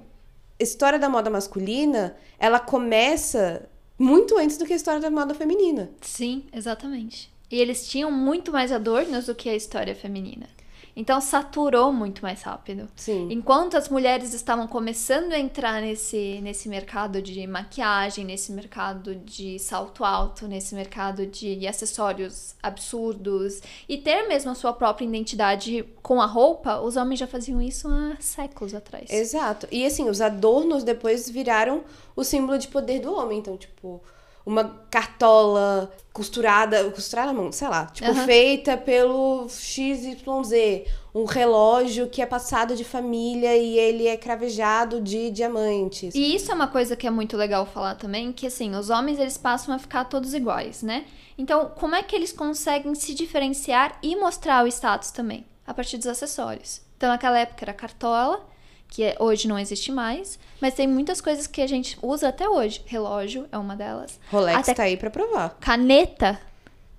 [0.59, 5.91] história da moda masculina, ela começa muito antes do que a história da moda feminina.
[6.01, 7.32] Sim, exatamente.
[7.53, 10.49] E eles tinham muito mais adornos do que a história feminina.
[10.95, 12.89] Então saturou muito mais rápido.
[12.97, 13.29] Sim.
[13.31, 19.59] Enquanto as mulheres estavam começando a entrar nesse, nesse mercado de maquiagem, nesse mercado de
[19.59, 26.21] salto alto, nesse mercado de acessórios absurdos e ter mesmo a sua própria identidade com
[26.21, 29.11] a roupa, os homens já faziam isso há séculos atrás.
[29.11, 29.67] Exato.
[29.71, 31.85] E assim, os adornos depois viraram
[32.15, 33.39] o símbolo de poder do homem.
[33.39, 34.03] Então, tipo,
[34.45, 38.25] uma cartola costurada, costurada não, sei lá, tipo, Aham.
[38.27, 40.91] feita pelo XYZ.
[41.15, 46.15] Um relógio que é passado de família e ele é cravejado de diamantes.
[46.15, 49.19] E isso é uma coisa que é muito legal falar também, que assim, os homens
[49.19, 51.05] eles passam a ficar todos iguais, né?
[51.37, 55.45] Então, como é que eles conseguem se diferenciar e mostrar o status também?
[55.67, 56.81] A partir dos acessórios.
[56.97, 58.47] Então, naquela época era cartola,
[58.95, 62.47] que é- hoje não existe mais, mas tem muitas coisas que a gente usa até
[62.47, 62.83] hoje.
[62.85, 64.21] Relógio é uma delas.
[64.31, 65.57] Rolex Até tá aí pra provar.
[65.59, 66.39] caneta.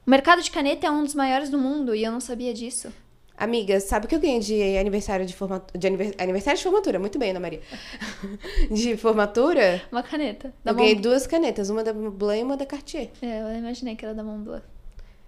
[0.05, 2.91] O mercado de caneta é um dos maiores do mundo e eu não sabia disso.
[3.37, 5.79] Amiga, sabe o que eu ganhei de aniversário de formatura?
[5.79, 7.61] De aniver- aniversário de formatura, muito bem, Ana Maria.
[8.71, 9.81] de formatura?
[9.91, 10.51] Uma caneta.
[10.65, 13.11] Eu ganhei duas canetas, uma da Montblanc e uma da Cartier.
[13.21, 14.63] É, eu imaginei que era da Montblanc.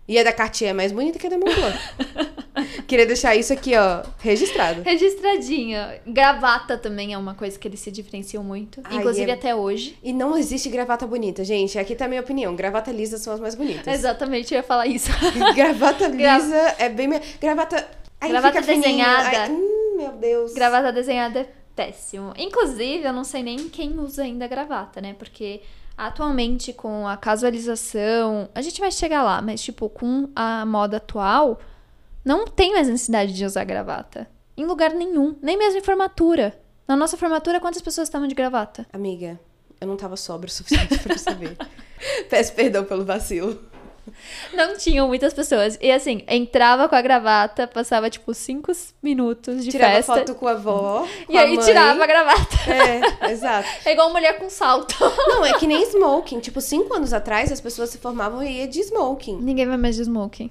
[0.08, 1.78] E a da Cartier é mais bonita que a da Montblanc.
[2.88, 4.82] Queria deixar isso aqui, ó, registrado.
[4.84, 6.00] Registradinha.
[6.06, 8.82] Gravata também é uma coisa que eles se diferenciam muito.
[8.84, 9.98] Ai, inclusive é- até hoje.
[10.04, 11.78] E não existe gravata bonita, gente.
[11.80, 12.56] Aqui tá a minha opinião.
[12.56, 13.88] Gravata lisa são as mais bonitas.
[13.94, 15.10] Exatamente, eu ia falar isso.
[15.56, 17.10] Gravata Gra- lisa é bem...
[17.42, 17.88] Gravata...
[18.22, 19.38] Aí Gravata desenhada.
[19.42, 20.54] Ai, hum, meu Deus.
[20.54, 22.34] gravata desenhada é péssimo.
[22.38, 25.14] Inclusive, eu não sei nem quem usa ainda gravata, né?
[25.18, 25.62] Porque
[25.98, 31.60] atualmente, com a casualização, a gente vai chegar lá, mas tipo, com a moda atual,
[32.24, 34.28] não tem mais necessidade de usar gravata.
[34.58, 35.36] Em lugar nenhum.
[35.42, 36.58] Nem mesmo em formatura.
[36.88, 38.86] Na nossa formatura, quantas pessoas estavam de gravata?
[38.94, 39.40] Amiga,
[39.82, 41.58] eu não tava sóbria o suficiente pra saber.
[42.30, 43.60] Peço perdão pelo vacilo.
[44.54, 45.78] Não tinham muitas pessoas.
[45.82, 50.14] E assim, entrava com a gravata, passava tipo cinco minutos de Tirava festa.
[50.14, 51.08] foto com a avó.
[51.24, 51.66] e com a aí mãe.
[51.66, 52.56] tirava a gravata.
[52.68, 53.68] É, exato.
[53.86, 54.96] É igual mulher com salto.
[55.00, 56.40] Não, é que nem smoking.
[56.40, 59.38] Tipo, cinco anos atrás as pessoas se formavam e ia de smoking.
[59.42, 60.50] Ninguém vai mais de smoking.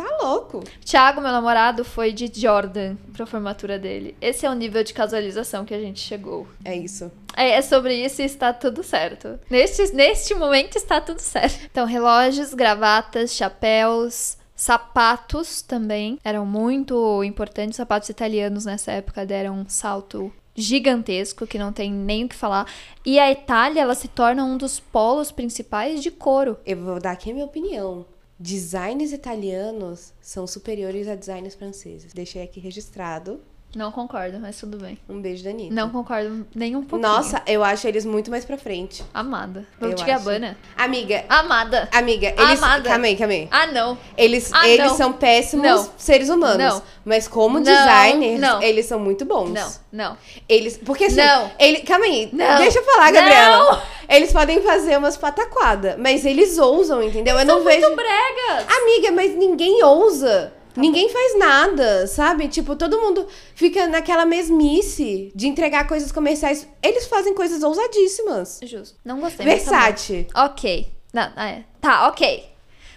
[0.00, 0.64] Tá louco.
[0.82, 4.16] Thiago, meu namorado, foi de Jordan pra formatura dele.
[4.20, 6.48] Esse é o nível de casualização que a gente chegou.
[6.64, 7.10] É isso.
[7.36, 9.38] É, é sobre isso e está tudo certo.
[9.50, 11.68] Neste, neste momento está tudo certo.
[11.70, 17.76] Então, relógios, gravatas, chapéus, sapatos também eram muito importantes.
[17.76, 22.66] Sapatos italianos nessa época deram um salto gigantesco que não tem nem o que falar.
[23.04, 26.58] E a Itália, ela se torna um dos polos principais de couro.
[26.64, 28.04] Eu vou dar aqui a minha opinião.
[28.42, 32.14] Designs italianos são superiores a designs franceses.
[32.14, 33.38] Deixei aqui registrado.
[33.74, 34.98] Não concordo, mas tudo bem.
[35.08, 35.72] Um beijo da Anitta.
[35.72, 37.08] Não concordo nem um pouquinho.
[37.08, 39.04] Nossa, eu acho eles muito mais pra frente.
[39.14, 39.64] Amada.
[39.78, 40.06] Dolce acho.
[40.06, 40.58] Gabbana.
[40.76, 41.88] Amiga, Amada.
[41.92, 42.58] amiga, eles.
[42.62, 42.88] Amada.
[42.88, 43.48] Calma aí, calma aí.
[43.50, 43.96] Ah, não.
[44.16, 44.96] Eles, Ah, eles não.
[44.96, 45.90] são péssimos Não.
[45.96, 46.58] seres humanos.
[46.58, 46.82] Não.
[47.04, 48.60] Mas como Não, designers, não.
[48.60, 49.50] eles são muito bons.
[49.52, 50.18] Não, não.
[50.48, 50.76] Eles.
[50.76, 51.16] Porque assim.
[51.16, 51.50] Não.
[51.58, 52.28] Ele, calma aí.
[52.32, 52.56] Não.
[52.58, 53.56] Deixa eu falar, Gabriela.
[53.72, 53.82] Não.
[54.08, 57.38] Eles podem fazer umas pataquadas, mas eles ousam, entendeu?
[57.38, 57.80] eu não São vejo.
[57.82, 58.66] muito bregas.
[58.82, 60.52] Amiga, mas ninguém ousa.
[60.80, 62.48] Ninguém faz nada, sabe?
[62.48, 66.66] Tipo, todo mundo fica naquela mesmice de entregar coisas comerciais.
[66.82, 68.60] Eles fazem coisas ousadíssimas.
[68.62, 68.98] Justo.
[69.04, 69.46] Não gostei.
[69.46, 69.70] mas tá.
[69.86, 70.26] Versace.
[70.34, 70.90] Ok.
[71.12, 71.64] Não, ah, é.
[71.80, 72.48] Tá, ok.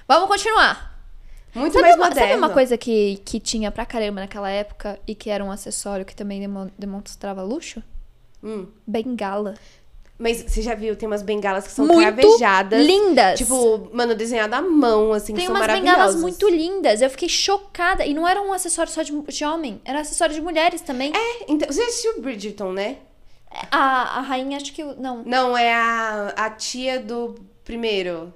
[0.08, 0.93] Vamos continuar.
[1.56, 2.28] Muito Sabe mais uma, moderno.
[2.30, 6.04] sabe uma coisa que, que tinha pra caramba naquela época e que era um acessório
[6.04, 7.82] que também demo- demonstrava luxo?
[8.43, 8.67] Hum.
[8.88, 9.54] Bengala.
[10.23, 12.86] Mas você já viu, tem umas bengalas que são muito cravejadas.
[12.86, 13.38] lindas.
[13.38, 15.95] Tipo, mano, desenhado à mão, assim, tem são umas maravilhosas.
[15.97, 17.01] bengalas muito lindas.
[17.01, 18.05] Eu fiquei chocada.
[18.05, 21.12] E não era um acessório só de, de homem, era acessório de mulheres também.
[21.13, 22.99] É, então, você assistiu Bridgerton, né?
[23.69, 24.81] A, a rainha, acho que.
[24.81, 25.23] Não.
[25.25, 28.33] Não, é a, a tia do primeiro.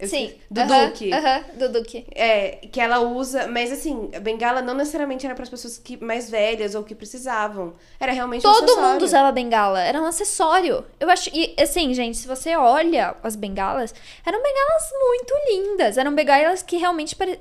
[0.00, 0.24] Eu Sim.
[0.24, 0.40] esqueci.
[0.50, 1.12] Do aham, Duque.
[1.12, 2.06] Aham, do Duque.
[2.14, 6.02] É, que ela usa, mas assim, a bengala não necessariamente era para as pessoas que,
[6.02, 7.74] mais velhas ou que precisavam.
[8.00, 8.88] Era realmente um Todo acessório.
[8.92, 10.84] mundo usava bengala, era um acessório.
[10.98, 11.28] Eu acho.
[11.34, 15.98] E assim, gente, se você olha as bengalas, eram bengalas muito lindas.
[15.98, 17.38] Eram bengalas que realmente pare...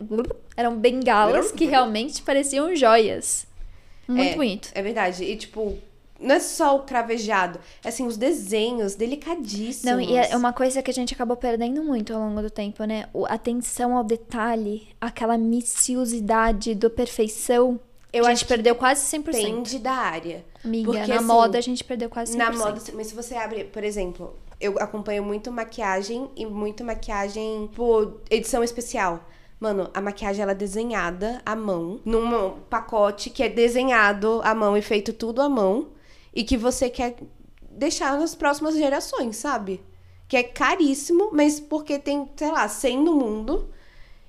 [0.57, 3.47] Eram bengalas que realmente pareciam joias.
[4.05, 4.69] Muito é, bonito.
[4.73, 5.23] É verdade.
[5.23, 5.77] E tipo,
[6.19, 9.83] não é só o cravejado, é assim, os desenhos delicadíssimos.
[9.83, 12.83] Não, e é uma coisa que a gente acabou perdendo muito ao longo do tempo,
[12.83, 13.07] né?
[13.13, 17.79] O- atenção ao detalhe, aquela minuciosidade do perfeição.
[18.11, 19.31] Eu a acho gente que perdeu quase 100%.
[19.31, 20.43] Depende da área.
[20.65, 22.37] Amiga, Porque, na assim, moda a gente perdeu quase 100%.
[22.37, 27.69] Na moda, mas se você abre, por exemplo, eu acompanho muito maquiagem e muito maquiagem
[27.75, 29.23] por edição especial.
[29.59, 34.75] Mano, a maquiagem ela é desenhada à mão, num pacote que é desenhado à mão
[34.75, 35.87] e feito tudo à mão
[36.33, 37.15] e que você quer
[37.71, 39.81] deixar nas próximas gerações, sabe?
[40.27, 43.69] Que é caríssimo, mas porque tem, sei lá, 100 no mundo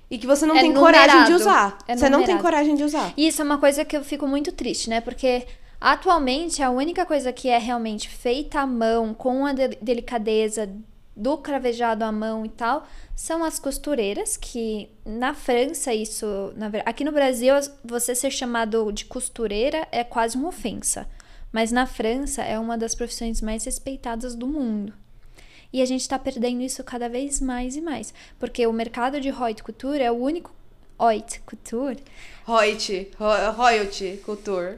[0.09, 1.35] e que você não É tem coragem de numerado.
[1.35, 1.77] usar.
[1.87, 2.43] É você não tem numerado.
[2.43, 3.13] coragem de usar.
[3.15, 4.99] E isso é uma coisa que eu fico muito triste, né?
[5.01, 5.45] Porque
[5.79, 10.69] atualmente a única coisa que é realmente feita à mão, com a de- delicadeza
[11.15, 17.03] do cravejado à mão e tal, são as costureiras, que na França isso, na aqui
[17.03, 21.07] no Brasil você ser chamado de costureira é quase uma ofensa,
[21.51, 24.93] mas na França é uma das profissões mais respeitadas do mundo.
[25.73, 29.29] E a gente tá perdendo isso cada vez mais e mais, porque o mercado de
[29.29, 30.53] haute couture é o único
[30.99, 31.97] haute couture
[33.17, 34.77] ro- royalty, culture.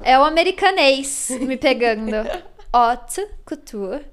[0.00, 2.12] É o americanês me pegando.
[2.72, 4.04] Haute couture.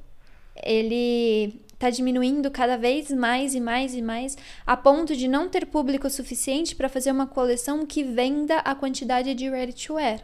[0.63, 5.65] Ele tá diminuindo cada vez mais e mais e mais, a ponto de não ter
[5.65, 10.19] público suficiente para fazer uma coleção que venda a quantidade de ready to wear.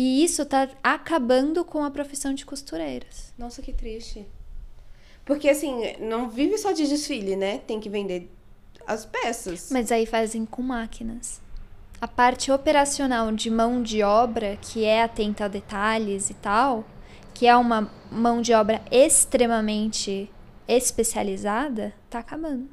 [0.00, 3.34] E isso tá acabando com a profissão de costureiras.
[3.36, 4.24] Nossa, que triste.
[5.24, 7.58] Porque assim, não vive só de desfile, né?
[7.66, 8.30] Tem que vender
[8.86, 9.70] as peças.
[9.72, 11.40] Mas aí fazem com máquinas.
[12.00, 16.84] A parte operacional de mão de obra, que é atenta a detalhes e tal,
[17.34, 20.30] que é uma mão de obra extremamente
[20.68, 22.68] especializada, tá acabando.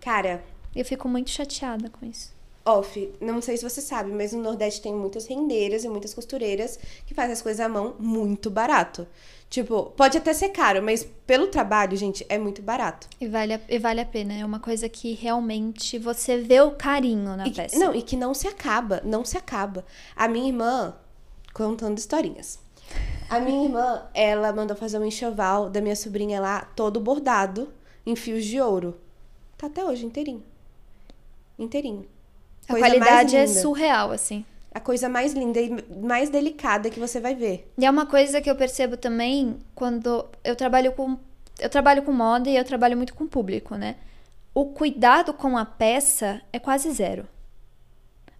[0.00, 0.42] Cara,
[0.74, 2.33] Eu fico muito chateada com isso.
[2.64, 6.78] Off, não sei se você sabe, mas no Nordeste tem muitas rendeiras e muitas costureiras
[7.06, 9.06] que fazem as coisas à mão muito barato.
[9.50, 13.06] Tipo, pode até ser caro, mas pelo trabalho, gente, é muito barato.
[13.20, 14.32] E vale a, e vale a pena.
[14.34, 17.78] É uma coisa que realmente você vê o carinho na E que- peça.
[17.78, 19.84] não, e que não se acaba, não se acaba.
[20.16, 20.96] A minha irmã,
[21.52, 22.58] contando historinhas.
[23.30, 27.72] A minha irmã, ela mandou fazer um enxoval da minha sobrinha lá, todo bordado,
[28.04, 28.98] em fios de ouro.
[29.56, 30.42] Tá até hoje inteirinho.
[31.58, 32.06] Inteirinho.
[32.68, 34.44] A qualidade é surreal, assim.
[34.72, 35.70] A coisa mais linda e
[36.02, 37.72] mais delicada que você vai ver.
[37.78, 41.16] E é uma coisa que eu percebo também quando eu trabalho com
[41.60, 43.94] eu trabalho com moda e eu trabalho muito com público, né?
[44.54, 47.26] o cuidado com a peça é quase zero.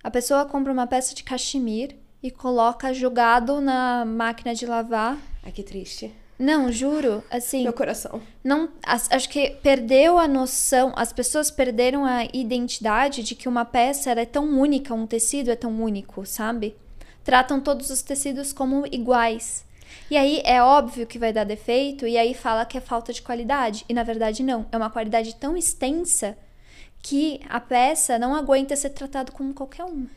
[0.03, 5.19] A pessoa compra uma peça de cachemir e coloca jogado na máquina de lavar.
[5.43, 6.15] Ai, que triste.
[6.45, 8.21] Não, juro, assim, Meu coração.
[8.45, 14.11] não, acho que perdeu a noção, as pessoas perderam a identidade de que uma peça
[14.11, 16.77] é tão única, um tecido é tão único, sabe?
[17.25, 19.65] Tratam todos os tecidos como iguais.
[20.11, 23.23] E aí é óbvio que vai dar defeito, e aí fala que é falta de
[23.23, 23.87] qualidade.
[23.89, 26.37] E na verdade não, é uma qualidade tão extensa
[27.03, 30.11] que a peça não aguenta ser tratado como qualquer uma.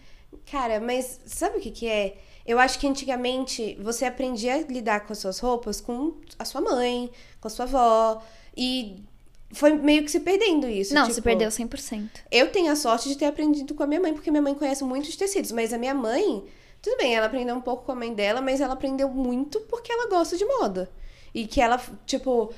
[0.51, 2.17] Cara, mas sabe o que que é?
[2.47, 6.61] Eu acho que antigamente você aprendia a lidar com as suas roupas com a sua
[6.61, 8.23] mãe, com a sua avó.
[8.55, 9.03] E
[9.51, 10.93] foi meio que se perdendo isso.
[10.93, 12.09] não, tipo, se perdeu 100%.
[12.31, 14.81] Eu tenho a sorte de ter aprendido com a minha mãe, porque minha mãe conhece
[14.85, 15.51] muitos tecidos.
[15.51, 16.45] Mas a minha mãe,
[16.81, 19.91] tudo bem, ela aprendeu um pouco com a mãe dela, mas ela aprendeu muito porque
[19.91, 20.89] ela gosta de moda.
[21.33, 22.53] E que ela, tipo,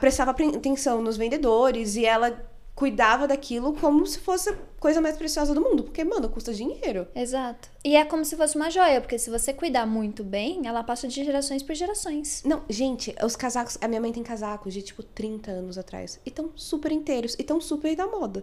[0.00, 2.49] prestava atenção nos vendedores e ela
[2.80, 5.84] cuidava daquilo como se fosse a coisa mais preciosa do mundo.
[5.84, 7.06] Porque, mano, custa dinheiro.
[7.14, 7.68] Exato.
[7.84, 11.06] E é como se fosse uma joia, porque se você cuidar muito bem, ela passa
[11.06, 12.42] de gerações por gerações.
[12.42, 13.76] Não, gente, os casacos.
[13.82, 16.18] A minha mãe tem casacos de tipo 30 anos atrás.
[16.24, 17.36] E tão super inteiros.
[17.38, 18.42] E tão super da moda.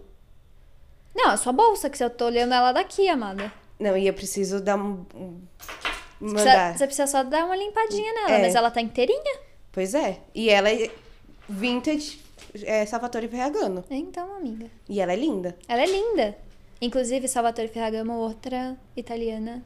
[1.12, 3.52] Não, a sua bolsa, que eu tô olhando ela daqui, amada.
[3.76, 5.04] Não, e eu preciso dar um.
[5.16, 5.40] um-
[6.20, 6.44] Você mandar.
[6.44, 8.42] precisa, você precisa só dar uma limpadinha nela, É.
[8.42, 9.38] mas ela tá inteirinha.
[9.72, 10.20] Pois é.
[10.32, 10.90] E ela é
[11.48, 12.20] vintage
[12.62, 13.84] é, Salvatore Ferragamo.
[13.90, 14.66] Então, amiga.
[14.88, 15.56] E ela é linda.
[15.68, 16.36] Ela é linda.
[16.80, 19.62] Inclusive, Salvatore Ferragamo, outra italiana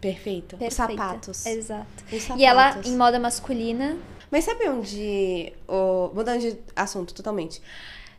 [0.00, 0.56] Perfeito.
[0.60, 1.46] Os sapatos.
[1.46, 1.86] Exato.
[2.12, 2.90] Os E ela, sapatos.
[2.90, 3.96] em moda masculina,
[4.30, 5.52] Mas sabe onde.
[5.68, 6.10] O...
[6.12, 7.62] Mudando de assunto totalmente.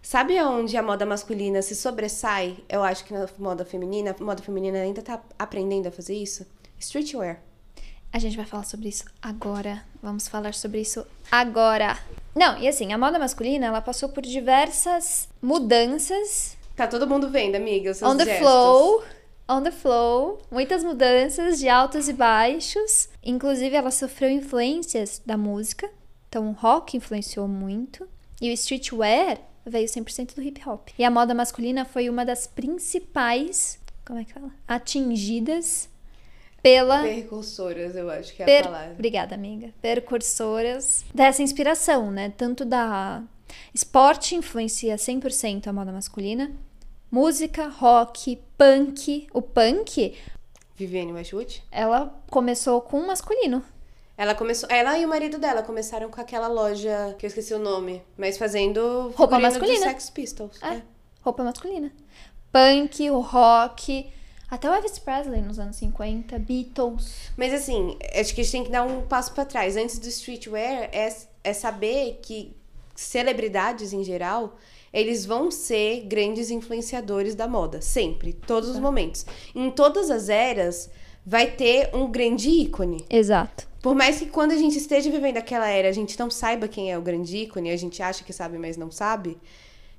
[0.02, 2.58] Sabe onde a moda masculina se sobressai?
[2.70, 6.46] Eu acho que na moda feminina, a moda feminina ainda tá aprendendo a fazer isso.
[6.80, 7.42] Streetwear.
[8.14, 9.84] A gente vai falar sobre isso agora.
[10.02, 11.98] Vamos falar sobre isso agora.
[12.36, 17.56] Não, e assim, a moda masculina, ela passou por diversas mudanças Tá todo mundo vendo,
[17.56, 18.42] amiga, os seus on the gestos.
[18.42, 19.04] flow.
[19.48, 20.42] On the flow.
[20.50, 23.10] Muitas mudanças de altos e baixos.
[23.24, 25.90] Inclusive, ela sofreu influências da música.
[26.28, 28.08] Então, o rock influenciou muito.
[28.42, 30.90] E o streetwear veio 100% do hip hop.
[30.98, 34.50] E a moda masculina foi uma das principais, como é que fala?
[34.68, 35.88] Atingidas
[36.64, 38.94] pela Percursoras, eu acho que é a Per- palavra.
[38.94, 39.70] Obrigada, amiga.
[39.82, 42.34] Percursoras dessa inspiração, né?
[42.36, 43.22] Tanto da
[43.74, 46.52] esporte influencia 100% a moda masculina,
[47.12, 49.28] música, rock, punk.
[49.34, 50.16] O punk,
[50.76, 51.62] Viviane Westwood.
[51.72, 53.64] ela começou com o masculino.
[54.18, 54.70] Ela começou.
[54.72, 58.38] Ela e o marido dela começaram com aquela loja que eu esqueci o nome, mas
[58.38, 59.74] fazendo Roupa masculina.
[59.80, 60.62] de Sex Pistols.
[60.64, 60.82] É, é.
[61.22, 61.92] roupa masculina.
[62.52, 64.08] Punk, o rock,
[64.54, 67.32] até o Elvis Presley nos anos 50, Beatles.
[67.36, 69.76] Mas assim, acho que a gente tem que dar um passo pra trás.
[69.76, 71.12] Antes do streetwear, é,
[71.44, 72.56] é saber que
[72.94, 74.56] celebridades em geral,
[74.94, 77.82] eles vão ser grandes influenciadores da moda.
[77.82, 78.32] Sempre.
[78.32, 79.26] Todos os momentos.
[79.56, 80.88] Em todas as eras,
[81.26, 83.04] vai ter um grande ícone.
[83.10, 83.68] Exato.
[83.82, 86.92] Por mais que quando a gente esteja vivendo aquela era, a gente não saiba quem
[86.92, 89.36] é o grande ícone, a gente acha que sabe, mas não sabe.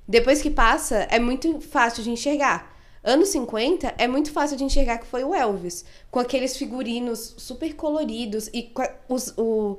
[0.07, 2.74] Depois que passa, é muito fácil de enxergar.
[3.05, 7.73] Anos 50 é muito fácil de enxergar que foi o Elvis, com aqueles figurinos super
[7.75, 9.77] coloridos e a, os- o-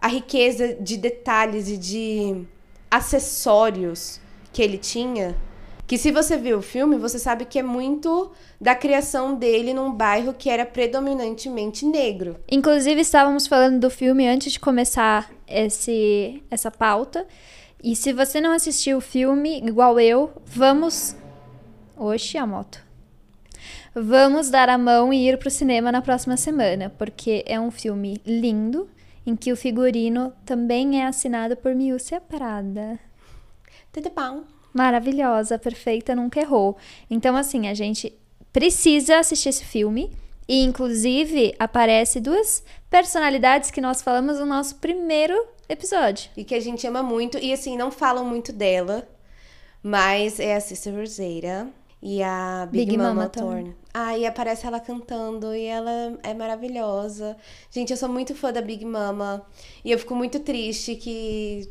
[0.00, 2.44] a riqueza de detalhes e de
[2.90, 4.20] acessórios
[4.52, 5.36] que ele tinha.
[5.86, 9.92] Que se você viu o filme, você sabe que é muito da criação dele num
[9.92, 12.36] bairro que era predominantemente negro.
[12.50, 17.26] Inclusive, estávamos falando do filme antes de começar esse, essa pauta.
[17.82, 21.14] E se você não assistiu o filme, igual eu, vamos.
[21.96, 22.84] Oxi, a moto.
[23.94, 28.20] Vamos dar a mão e ir pro cinema na próxima semana, porque é um filme
[28.26, 28.88] lindo,
[29.24, 32.98] em que o figurino também é assinado por Miúcia Prada.
[33.92, 34.42] Tudo bom?
[34.72, 36.76] Maravilhosa, perfeita, nunca errou.
[37.08, 38.12] Então, assim, a gente
[38.52, 40.10] precisa assistir esse filme.
[40.48, 45.34] E, inclusive, aparece duas personalidades que nós falamos no nosso primeiro
[45.68, 46.30] episódio.
[46.36, 47.38] E que a gente ama muito.
[47.38, 49.08] E assim, não falam muito dela.
[49.82, 51.68] Mas é a Sister Rosetta
[52.04, 53.74] e a Big, Big Mama, Mama Thorne.
[53.94, 57.34] Ah, e aparece ela cantando e ela é maravilhosa.
[57.70, 59.42] Gente, eu sou muito fã da Big Mama.
[59.82, 61.66] E eu fico muito triste que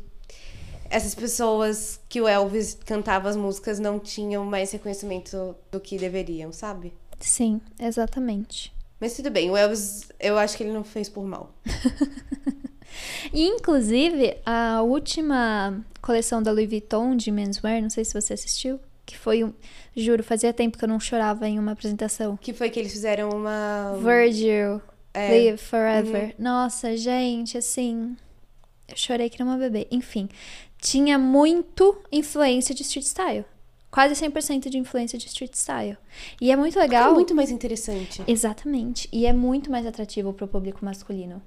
[0.90, 6.50] essas pessoas que o Elvis cantava as músicas não tinham mais reconhecimento do que deveriam,
[6.50, 6.92] sabe?
[7.20, 8.74] Sim, exatamente.
[8.98, 11.54] Mas tudo bem, o Elvis, eu acho que ele não fez por mal.
[13.32, 18.78] E, inclusive, a última coleção da Louis Vuitton de menswear, não sei se você assistiu,
[19.06, 19.52] que foi um.
[19.96, 22.36] Juro, fazia tempo que eu não chorava em uma apresentação.
[22.36, 23.96] Que foi que eles fizeram uma.
[24.02, 24.80] Virgil,
[25.12, 25.28] É.
[25.28, 26.34] Live Forever.
[26.38, 28.16] Nossa, gente, assim.
[28.88, 29.86] Eu chorei que nem uma bebê.
[29.90, 30.28] Enfim,
[30.78, 33.44] tinha muito influência de street style.
[33.90, 35.96] Quase 100% de influência de street style.
[36.40, 37.14] E é muito É legal.
[37.14, 38.22] muito mais interessante.
[38.26, 39.08] Exatamente.
[39.12, 41.40] E é muito mais atrativo para o público masculino.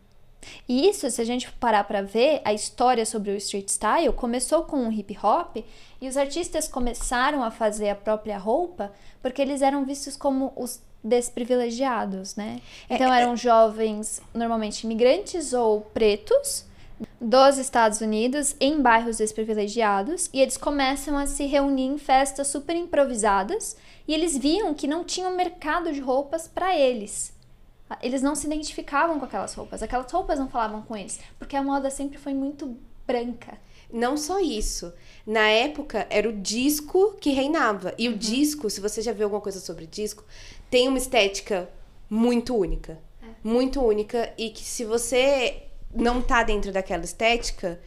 [0.68, 4.64] E isso, se a gente parar para ver, a história sobre o street style começou
[4.64, 5.58] com o hip hop
[6.02, 8.92] e os artistas começaram a fazer a própria roupa
[9.22, 12.60] porque eles eram vistos como os desprivilegiados, né?
[12.90, 16.66] Então eram jovens, normalmente imigrantes ou pretos,
[17.22, 22.76] dos Estados Unidos em bairros desprivilegiados e eles começam a se reunir em festas super
[22.76, 23.78] improvisadas
[24.08, 27.37] e eles viam que não tinha um mercado de roupas para eles.
[28.02, 31.64] Eles não se identificavam com aquelas roupas, aquelas roupas não falavam com eles, porque a
[31.64, 33.58] moda sempre foi muito branca.
[33.92, 34.94] Não só isso.
[35.26, 37.94] Na época, era o disco que reinava.
[37.98, 40.26] E o disco, se você já viu alguma coisa sobre disco,
[40.70, 41.70] tem uma estética
[42.10, 43.00] muito única.
[43.44, 44.34] Muito única.
[44.38, 45.64] E que se você
[45.94, 47.80] não tá dentro daquela estética,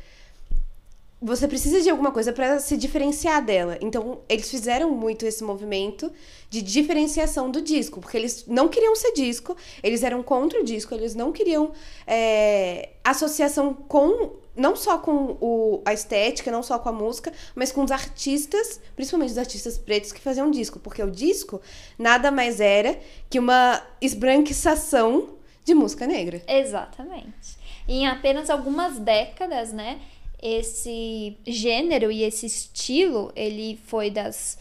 [1.22, 3.76] você precisa de alguma coisa para se diferenciar dela.
[3.82, 6.10] Então, eles fizeram muito esse movimento
[6.48, 10.94] de diferenciação do disco, porque eles não queriam ser disco, eles eram contra o disco,
[10.94, 11.72] eles não queriam
[12.06, 17.70] é, associação com não só com o, a estética, não só com a música, mas
[17.70, 21.60] com os artistas, principalmente os artistas pretos que faziam disco, porque o disco
[21.98, 22.98] nada mais era
[23.28, 25.30] que uma esbranquiçação
[25.64, 26.42] de música negra.
[26.48, 27.58] Exatamente.
[27.88, 30.00] Em apenas algumas décadas, né,
[30.42, 34.58] esse gênero e esse estilo, ele foi das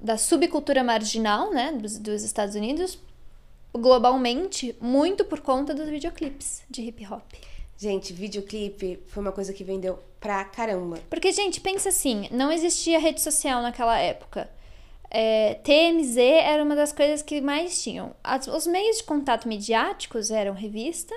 [0.00, 2.98] da subcultura marginal, né, dos, dos Estados Unidos,
[3.72, 7.22] globalmente, muito por conta dos videoclipes de hip hop.
[7.78, 10.98] Gente, videoclipe foi uma coisa que vendeu pra caramba.
[11.10, 14.48] Porque, gente, pensa assim, não existia rede social naquela época.
[15.10, 18.14] É, TMZ era uma das coisas que mais tinham.
[18.22, 21.14] As- os meios de contato midiáticos eram revista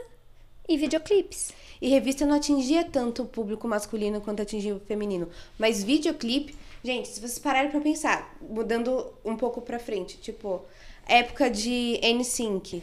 [0.68, 1.52] e videoclipes.
[1.82, 5.30] E revista não atingia tanto o público masculino quanto atingia o feminino.
[5.58, 10.62] Mas videoclipe, gente, se vocês pararem pra pensar, mudando um pouco pra frente, tipo,
[11.08, 12.82] época de NSYNC,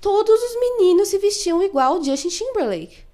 [0.00, 3.09] todos os meninos se vestiam igual Justin Timberlake.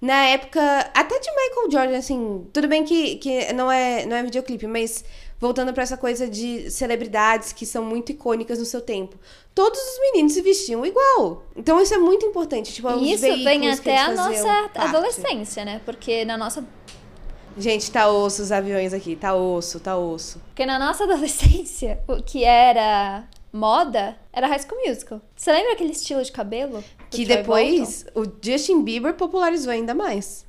[0.00, 0.60] Na época,
[0.94, 5.04] até de Michael Jordan, assim, tudo bem que, que não, é, não é videoclipe, mas
[5.38, 9.18] voltando pra essa coisa de celebridades que são muito icônicas no seu tempo.
[9.54, 11.44] Todos os meninos se vestiam igual.
[11.56, 12.72] Então isso é muito importante.
[12.72, 14.78] Tipo, E isso vem até a nossa parte.
[14.78, 15.80] adolescência, né?
[15.84, 16.64] Porque na nossa,
[17.58, 19.16] Gente, tá osso os aviões aqui.
[19.16, 20.38] Tá osso, tá osso.
[20.48, 25.22] porque na nossa adolescência, o que era moda era High School Musical.
[25.34, 26.84] Você lembra aquele estilo de cabelo?
[27.10, 30.44] Que depois o Justin Bieber popularizou ainda mais.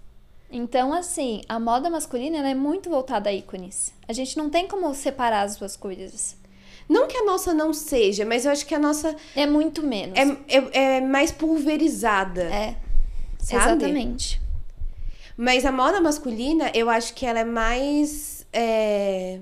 [0.50, 3.94] Então, assim, a moda masculina é muito voltada a ícones.
[4.08, 6.38] A gente não tem como separar as duas coisas.
[6.88, 10.18] Não que a nossa não seja, mas eu acho que a nossa É muito menos.
[10.18, 12.44] é, é, é mais pulverizada.
[12.44, 12.78] É,
[13.40, 13.64] Sabe?
[13.64, 14.42] exatamente.
[15.36, 19.40] Mas a moda masculina, eu acho que ela é mais é,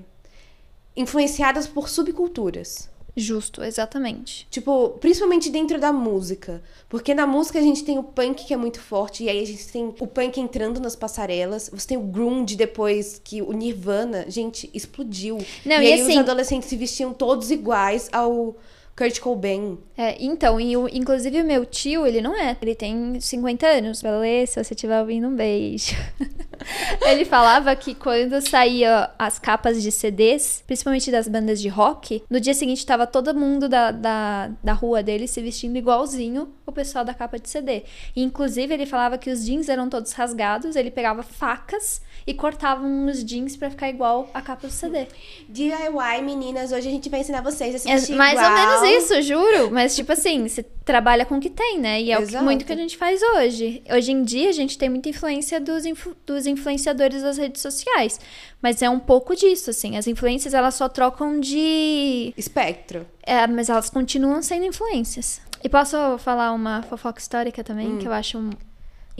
[0.96, 2.90] influenciada por subculturas.
[3.16, 4.46] Justo, exatamente.
[4.50, 6.62] Tipo, principalmente dentro da música.
[6.86, 9.46] Porque na música a gente tem o punk que é muito forte, e aí a
[9.46, 11.70] gente tem o punk entrando nas passarelas.
[11.72, 15.38] Você tem o grunge depois, que o Nirvana, gente, explodiu.
[15.64, 18.54] Não, e, e aí os assim- adolescentes se vestiam todos iguais ao
[18.96, 19.78] Kurt Cobain.
[19.96, 22.56] É, então, e o, inclusive o meu tio, ele não é.
[22.62, 24.00] Ele tem 50 anos.
[24.00, 25.94] Valê, se você estiver ouvindo, um beijo.
[27.06, 32.40] ele falava que quando saía as capas de CDs, principalmente das bandas de rock, no
[32.40, 37.04] dia seguinte tava todo mundo da, da, da rua dele se vestindo igualzinho o pessoal
[37.04, 37.84] da capa de CD.
[38.14, 42.86] E, inclusive, ele falava que os jeans eram todos rasgados, ele pegava facas e cortava
[42.86, 45.06] nos jeans pra ficar igual a capa do CD.
[45.48, 48.80] DIY, meninas, hoje a gente vai ensinar vocês a se É vestir mais ou igual.
[48.82, 49.70] menos isso, juro.
[49.70, 52.02] Mas, tipo assim, você trabalha com o que tem, né?
[52.02, 52.44] E é o que, Exato.
[52.44, 53.82] muito que a gente faz hoje.
[53.88, 58.18] Hoje em dia, a gente tem muita influência dos, influ- dos influenciadores das redes sociais.
[58.60, 59.96] Mas é um pouco disso, assim.
[59.96, 62.34] As influências, elas só trocam de...
[62.36, 63.06] Espectro.
[63.22, 65.40] É, mas elas continuam sendo influências.
[65.62, 68.50] E posso falar uma fofoca histórica também, que eu acho um-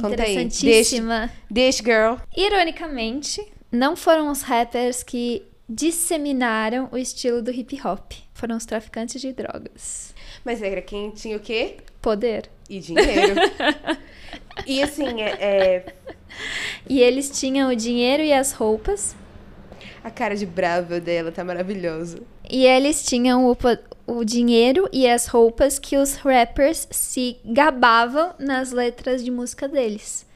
[0.00, 1.30] Conta interessantíssima.
[1.50, 2.16] Deixa, girl.
[2.36, 3.42] Ironicamente,
[3.72, 8.12] não foram os rappers que disseminaram o estilo do hip hop.
[8.34, 10.14] Foram os traficantes de drogas.
[10.44, 11.76] Mas era quem tinha o quê?
[12.00, 12.48] Poder.
[12.68, 13.34] E dinheiro.
[14.66, 15.94] e assim, é, é-
[16.88, 19.16] E eles tinham o dinheiro e as roupas.
[20.04, 22.20] a cara de brava dela tá maravilhosa.
[22.50, 23.56] E eles tinham o,
[24.06, 30.26] o dinheiro e as roupas que os rappers se gabavam nas letras de música deles.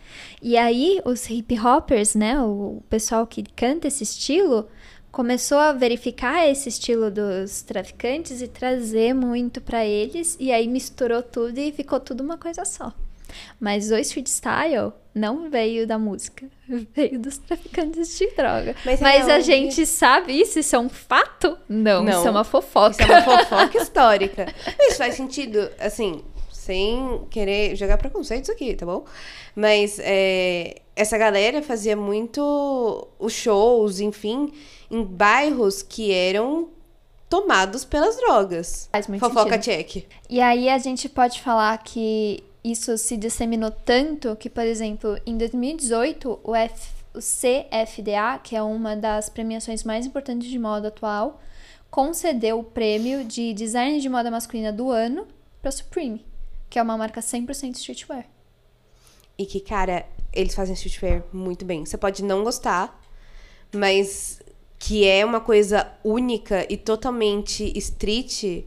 [0.42, 4.68] E aí, os hip hoppers, né, o pessoal que canta esse estilo,
[5.12, 10.36] começou a verificar esse estilo dos traficantes e trazer muito pra eles.
[10.40, 12.92] E aí misturou tudo e ficou tudo uma coisa só.
[13.58, 16.46] Mas o street style não veio da música,
[16.94, 18.74] veio dos traficantes de droga.
[18.84, 20.58] Mas Mas, a onde- gente sabe isso?
[20.58, 21.58] Isso é um fato?
[21.68, 22.18] Não, Não.
[22.18, 22.90] isso é uma fofoca.
[23.02, 24.54] Isso é uma fofoca histórica.
[24.80, 29.04] Isso faz sentido, assim, sem querer jogar preconceitos aqui, tá bom?
[29.56, 34.52] Mas é, essa galera fazia muito os shows, enfim,
[34.90, 36.68] em bairros que eram
[37.28, 38.88] tomados pelas drogas.
[38.92, 39.62] Faz muito Fofoca sentido.
[39.92, 40.04] check.
[40.28, 45.36] E aí a gente pode falar que isso se disseminou tanto que, por exemplo, em
[45.38, 51.40] 2018, o, F, o CFDA, que é uma das premiações mais importantes de moda atual,
[51.90, 55.26] concedeu o prêmio de design de moda masculina do ano
[55.60, 56.24] para Supreme,
[56.68, 58.26] que é uma marca 100% streetwear.
[59.38, 61.84] E que, cara, eles fazem streetwear muito bem.
[61.84, 63.00] Você pode não gostar,
[63.74, 64.40] mas
[64.78, 68.64] que é uma coisa única e totalmente street,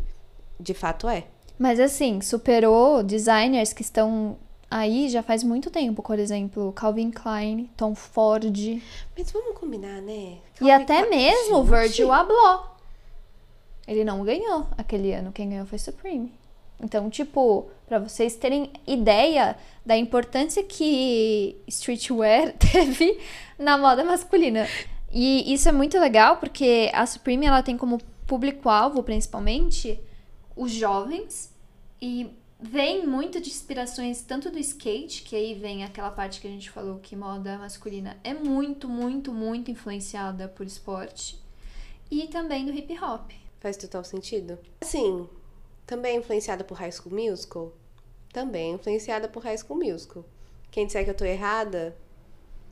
[0.60, 1.28] de fato é.
[1.58, 4.38] Mas assim, superou designers que estão
[4.70, 8.82] aí já faz muito tempo, por exemplo, Calvin Klein, Tom Ford
[9.16, 10.38] Mas vamos combinar, né?
[10.60, 12.74] e até Calvin Klein- mesmo Gente, Virgil Abloh.
[13.88, 16.32] Ele não ganhou aquele ano, quem ganhou foi Supreme.
[16.82, 23.20] Então, tipo, pra vocês terem ideia da importância que streetwear teve
[23.60, 24.68] na moda masculina.
[25.12, 30.00] E isso é muito legal porque a Supreme ela tem como público-alvo, principalmente,
[30.56, 31.54] os jovens
[32.02, 32.30] e
[32.60, 36.70] vem muito de inspirações tanto do skate, que aí vem aquela parte que a gente
[36.70, 41.40] falou que moda masculina é muito, muito, muito influenciada por esporte,
[42.10, 43.32] e também do hip hop.
[43.60, 44.58] Faz total sentido.
[44.82, 45.28] Assim,
[45.86, 47.74] também é influenciada por High School Musical?
[48.32, 50.26] Também é influenciada por High School Musical.
[50.72, 51.96] Quem disser que eu tô errada,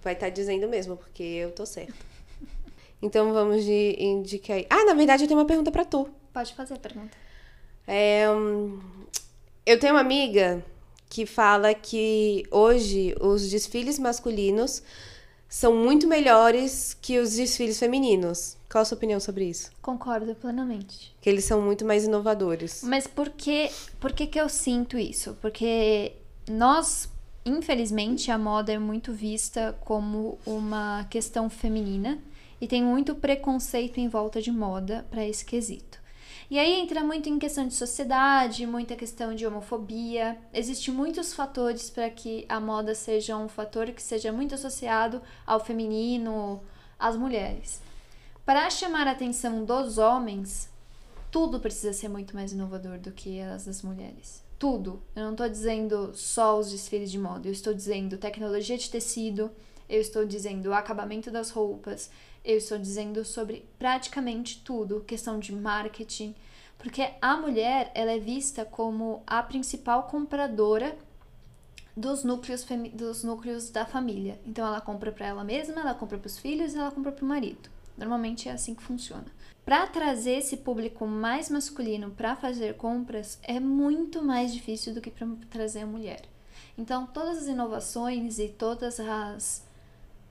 [0.01, 1.93] vai estar dizendo mesmo, porque eu tô certa.
[3.03, 4.67] Então vamos de indicar aí.
[4.69, 6.07] Ah, na verdade eu tenho uma pergunta pra tu.
[6.31, 7.17] Pode fazer a pergunta.
[7.93, 8.79] É, hum,
[9.65, 10.63] eu tenho uma amiga
[11.09, 14.81] que fala que hoje os desfiles masculinos
[15.49, 18.55] são muito melhores que os desfiles femininos.
[18.71, 19.69] Qual a sua opinião sobre isso?
[19.81, 21.13] Concordo plenamente.
[21.19, 22.81] Que eles são muito mais inovadores.
[22.81, 23.69] Mas por que,
[23.99, 25.37] por que que eu sinto isso?
[25.41, 26.13] Porque
[26.49, 27.09] nós,
[27.45, 32.17] infelizmente, a moda é muito vista como uma questão feminina
[32.61, 36.00] e tem muito preconceito em volta de moda para esse quesito.
[36.51, 40.37] E aí entra muito em questão de sociedade, muita questão de homofobia.
[40.53, 45.63] Existem muitos fatores para que a moda seja um fator que seja muito associado ao
[45.63, 46.61] feminino,
[46.99, 47.81] às mulheres.
[48.45, 50.69] Para chamar a atenção dos homens,
[51.31, 54.43] tudo precisa ser muito mais inovador do que as das mulheres.
[54.59, 55.01] Tudo.
[55.15, 59.49] Eu não estou dizendo só os desfiles de moda, eu estou dizendo tecnologia de tecido,
[59.87, 62.11] eu estou dizendo o acabamento das roupas,
[62.43, 66.35] eu estou dizendo sobre praticamente tudo, questão de marketing,
[66.77, 70.97] porque a mulher ela é vista como a principal compradora
[71.95, 74.39] dos núcleos, dos núcleos da família.
[74.45, 77.27] Então ela compra para ela mesma, ela compra para os filhos ela compra para o
[77.27, 77.69] marido.
[77.97, 79.25] Normalmente é assim que funciona.
[79.63, 85.11] Para trazer esse público mais masculino para fazer compras é muito mais difícil do que
[85.11, 86.23] para trazer a mulher.
[86.77, 89.63] Então todas as inovações e todas as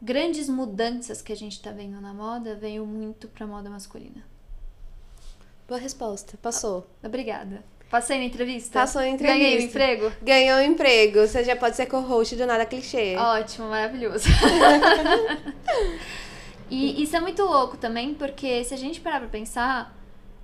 [0.01, 4.25] grandes mudanças que a gente está vendo na moda veio muito para moda masculina.
[5.69, 6.39] Boa resposta.
[6.39, 6.89] Passou.
[7.03, 7.63] Obrigada.
[7.91, 8.79] Passei na entrevista?
[8.79, 9.39] Passou na entrevista.
[9.39, 10.13] Ganhei o emprego?
[10.23, 11.27] Ganhou um emprego.
[11.27, 13.17] Você já pode ser co-host do Nada Clichê.
[13.17, 14.29] Ótimo, maravilhoso.
[16.71, 19.97] e isso é muito louco também, porque se a gente parar pra pensar,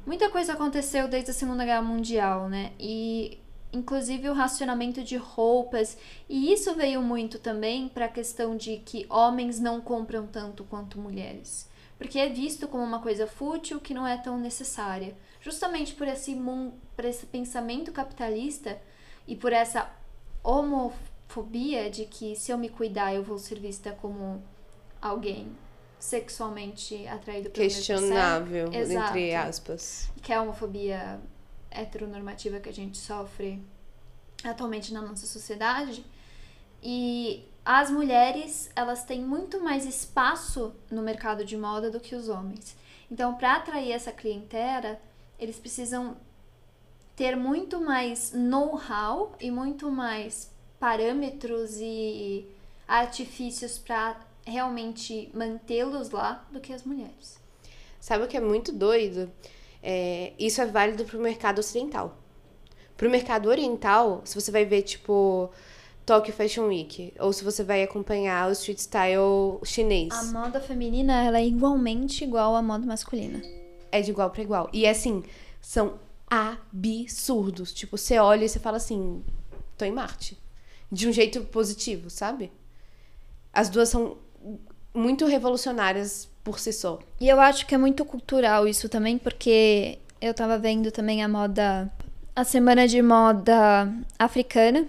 [0.04, 2.72] muita coisa aconteceu desde a Segunda Guerra Mundial, né?
[2.80, 3.38] E
[3.72, 5.96] inclusive o racionamento de roupas,
[6.28, 11.68] e isso veio muito também pra questão de que homens não compram tanto quanto mulheres.
[11.98, 15.16] Porque é visto como uma coisa fútil que não é tão necessária.
[15.40, 16.36] Justamente por esse,
[16.94, 18.78] por esse pensamento capitalista
[19.26, 19.90] e por essa
[20.42, 24.42] homofobia de que se eu me cuidar eu vou ser vista como
[25.00, 25.56] alguém
[25.98, 30.10] sexualmente atraído pelo Questionável, entre aspas.
[30.22, 31.18] Que é a homofobia
[31.70, 33.62] heteronormativa que a gente sofre
[34.44, 36.04] atualmente na nossa sociedade.
[36.82, 42.28] E as mulheres, elas têm muito mais espaço no mercado de moda do que os
[42.28, 42.76] homens.
[43.10, 45.00] Então, para atrair essa clientela,
[45.38, 46.16] eles precisam
[47.14, 52.46] ter muito mais know-how e muito mais parâmetros e
[52.86, 57.40] artifícios para realmente mantê-los lá do que as mulheres.
[58.00, 59.32] Sabe o que é muito doido?
[59.82, 62.16] É, isso é válido pro mercado ocidental.
[62.96, 65.50] Pro mercado oriental, se você vai ver, tipo,
[66.04, 71.22] Tokyo Fashion Week, ou se você vai acompanhar o street style chinês, A moda feminina,
[71.22, 73.42] ela é igualmente igual à moda masculina.
[73.92, 74.68] é de igual para igual.
[74.72, 75.22] E assim,
[75.60, 75.98] são
[76.28, 77.72] absurdos.
[77.72, 79.22] Tipo, você olha e você fala assim,
[79.76, 80.38] tô em Marte.
[80.90, 82.52] de um jeito positivo, sabe?
[83.52, 84.16] As duas são
[84.94, 87.00] muito revolucionárias por si só.
[87.20, 91.28] E eu acho que é muito cultural isso também, porque eu tava vendo também a
[91.28, 91.90] moda.
[92.36, 94.86] A semana de moda africana,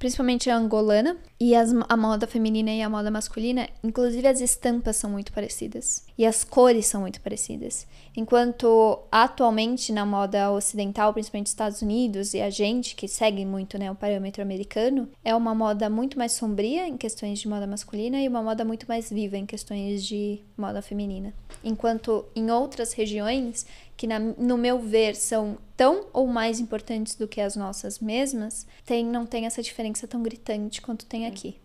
[0.00, 4.96] principalmente a angolana, e as, a moda feminina e a moda masculina, inclusive as estampas
[4.96, 6.04] são muito parecidas.
[6.16, 7.86] E as cores são muito parecidas.
[8.16, 13.90] Enquanto atualmente na moda ocidental, principalmente Estados Unidos, e a gente que segue muito né,
[13.90, 18.28] o parâmetro americano, é uma moda muito mais sombria em questões de moda masculina e
[18.28, 21.34] uma moda muito mais viva em questões de moda feminina.
[21.62, 23.66] Enquanto em outras regiões,
[23.96, 28.66] que na, no meu ver são tão ou mais importantes do que as nossas mesmas,
[28.84, 31.56] tem, não tem essa diferença tão gritante quanto tem aqui.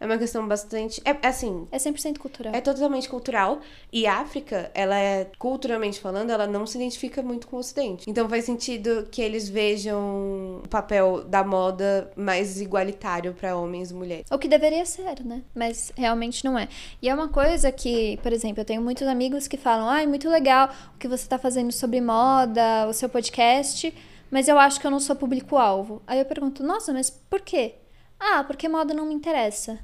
[0.00, 1.00] É uma questão bastante.
[1.04, 1.66] É é assim.
[1.70, 2.54] É 100% cultural.
[2.54, 3.60] É totalmente cultural.
[3.92, 8.08] E a África, ela é, culturalmente falando, ela não se identifica muito com o Ocidente.
[8.08, 13.94] Então faz sentido que eles vejam o papel da moda mais igualitário para homens e
[13.94, 14.26] mulheres.
[14.30, 15.42] O que deveria ser, né?
[15.54, 16.68] Mas realmente não é.
[17.00, 20.28] E é uma coisa que, por exemplo, eu tenho muitos amigos que falam: ai, muito
[20.28, 23.94] legal o que você tá fazendo sobre moda, o seu podcast,
[24.30, 26.02] mas eu acho que eu não sou público-alvo.
[26.06, 27.76] Aí eu pergunto: nossa, mas por quê?
[28.18, 29.78] Ah, porque moda não me interessa.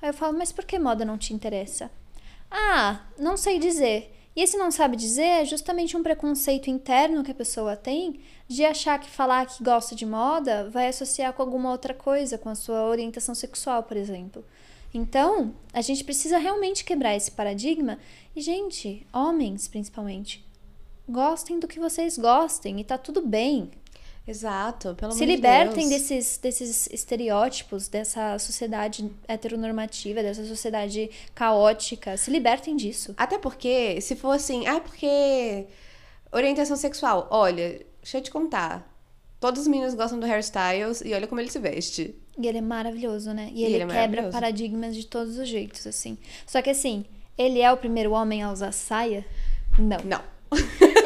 [0.00, 1.90] Aí eu falo: mas por que moda não te interessa?
[2.50, 4.14] Ah, não sei dizer.
[4.36, 8.64] E esse não sabe dizer é justamente um preconceito interno que a pessoa tem de
[8.64, 12.54] achar que falar que gosta de moda vai associar com alguma outra coisa, com a
[12.54, 14.44] sua orientação sexual, por exemplo.
[14.92, 17.98] Então, a gente precisa realmente quebrar esse paradigma.
[18.34, 20.44] E, gente, homens principalmente,
[21.08, 23.70] gostem do que vocês gostem e tá tudo bem.
[24.26, 26.00] Exato, pelo Se libertem Deus.
[26.02, 32.16] desses, desses estereótipos, dessa sociedade heteronormativa, dessa sociedade caótica.
[32.16, 33.14] Se libertem disso.
[33.18, 35.66] Até porque, se for assim, ah, porque
[36.32, 38.90] orientação sexual, olha, deixa eu te contar.
[39.38, 42.14] Todos os meninos gostam do hairstyles e olha como ele se veste.
[42.38, 43.50] E ele é maravilhoso, né?
[43.52, 46.16] E, E ele, ele é quebra paradigmas de todos os jeitos, assim.
[46.46, 47.04] Só que assim,
[47.36, 49.24] ele é o primeiro homem a usar saia?
[49.78, 49.98] Não.
[50.04, 50.33] Não.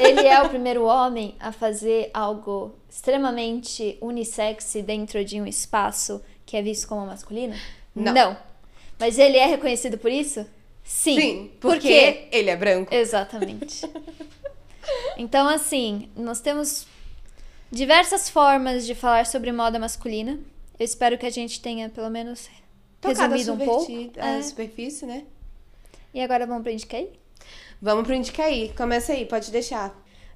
[0.01, 6.57] Ele é o primeiro homem a fazer algo extremamente unissex dentro de um espaço que
[6.57, 7.55] é visto como masculino?
[7.95, 8.37] Não.
[8.99, 10.47] Mas ele é reconhecido por isso?
[10.85, 11.21] Sim.
[11.21, 12.29] Sim, Por porque quê?
[12.33, 12.95] ele é branco.
[12.95, 13.85] Exatamente.
[15.17, 16.87] Então, assim, nós temos
[17.71, 20.39] diversas formas de falar sobre moda masculina.
[20.79, 22.49] Eu espero que a gente tenha, pelo menos,
[23.01, 23.93] Tocado a resumido um pouco.
[24.19, 24.43] a É.
[24.43, 25.25] superfície, né?
[26.15, 27.11] E agora vamos para Indicaí?
[27.81, 28.73] Vamos pro Indicaí.
[28.77, 29.95] Começa aí, pode deixar.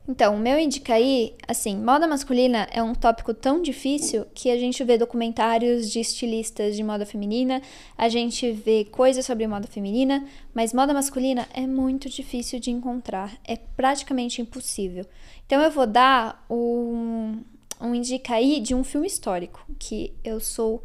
[0.09, 4.83] Então, o meu Indicaí, assim, moda masculina é um tópico tão difícil que a gente
[4.83, 7.63] vê documentários de estilistas de moda feminina,
[7.97, 13.33] a gente vê coisas sobre moda feminina, mas moda masculina é muito difícil de encontrar,
[13.45, 15.07] é praticamente impossível.
[15.47, 17.41] Então, eu vou dar um,
[17.81, 20.83] um Indicaí de um filme histórico que eu sou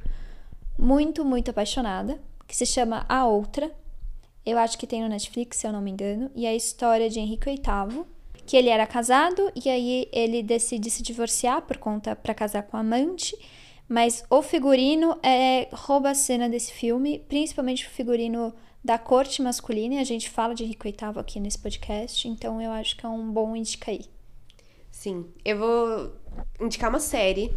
[0.77, 3.71] muito, muito apaixonada, que se chama A Outra.
[4.47, 7.09] Eu acho que tem no Netflix, se eu não me engano, e é a história
[7.09, 8.05] de Henrique VIII,
[8.45, 12.77] que ele era casado e aí ele decide se divorciar por conta para casar com
[12.77, 13.37] a amante,
[13.89, 19.95] mas o figurino é rouba a cena desse filme, principalmente o figurino da corte masculina,
[19.95, 23.09] e a gente fala de Henrique VIII aqui nesse podcast, então eu acho que é
[23.09, 24.05] um bom indica aí.
[24.89, 26.13] Sim, eu vou
[26.61, 27.53] indicar uma série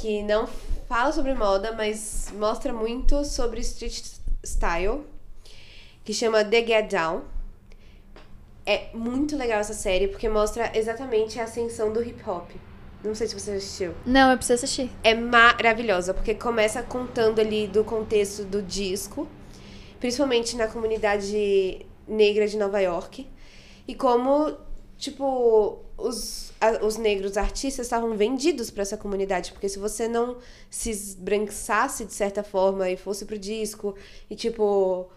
[0.00, 0.48] que não
[0.88, 4.02] fala sobre moda, mas mostra muito sobre street
[4.44, 5.13] style,
[6.04, 7.22] que chama The Get Down.
[8.66, 12.50] É muito legal essa série porque mostra exatamente a ascensão do hip hop.
[13.02, 13.92] Não sei se você assistiu.
[14.06, 14.90] Não, eu preciso assistir.
[15.02, 19.28] É maravilhosa, porque começa contando ali do contexto do disco,
[20.00, 23.28] principalmente na comunidade negra de Nova York,
[23.86, 24.56] e como,
[24.96, 30.38] tipo, os, a- os negros artistas estavam vendidos para essa comunidade, porque se você não
[30.70, 33.94] se esbranquiçasse de certa forma e fosse pro disco
[34.30, 35.10] e, tipo,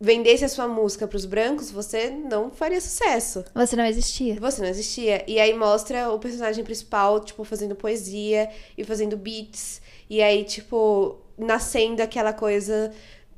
[0.00, 3.44] vendesse a sua música pros brancos, você não faria sucesso.
[3.54, 4.36] Você não existia.
[4.40, 5.24] Você não existia.
[5.26, 9.80] E aí mostra o personagem principal, tipo, fazendo poesia e fazendo beats.
[10.08, 12.92] E aí, tipo, nascendo aquela coisa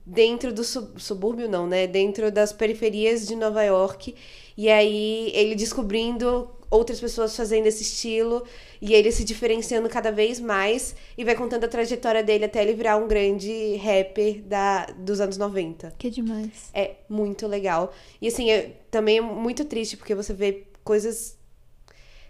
[0.04, 1.86] dentro do sub- subúrbio, não, né?
[1.86, 4.14] Dentro das periferias de Nova York.
[4.56, 8.44] E aí ele descobrindo outras pessoas fazendo esse estilo
[8.80, 12.74] e ele se diferenciando cada vez mais e vai contando a trajetória dele até ele
[12.74, 15.94] virar um grande rapper da, dos anos 90.
[15.98, 16.70] Que demais.
[16.74, 17.92] É muito legal.
[18.20, 21.36] E assim, é, também é muito triste porque você vê coisas,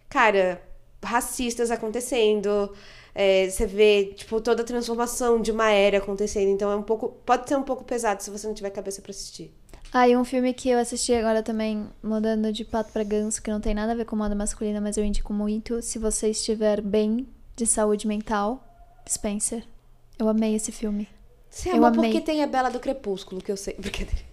[0.08, 0.62] cara,
[1.02, 2.72] racistas acontecendo.
[3.14, 6.48] é, você vê, tipo, toda a transformação de uma era acontecendo.
[6.50, 7.08] Então é um pouco.
[7.26, 9.52] Pode ser um pouco pesado se você não tiver cabeça pra assistir.
[9.92, 13.50] Ah, e um filme que eu assisti agora também, mudando de pato pra ganso, que
[13.50, 15.80] não tem nada a ver com moda masculina, mas eu indico muito.
[15.80, 17.26] Se você estiver bem
[17.56, 18.62] de saúde mental,
[19.08, 19.64] Spencer.
[20.18, 21.08] Eu amei esse filme.
[21.48, 22.10] Você Eu amou amei.
[22.12, 23.74] porque tem a Bela do Crepúsculo, que eu sei.
[23.80, 24.28] Brincadeira.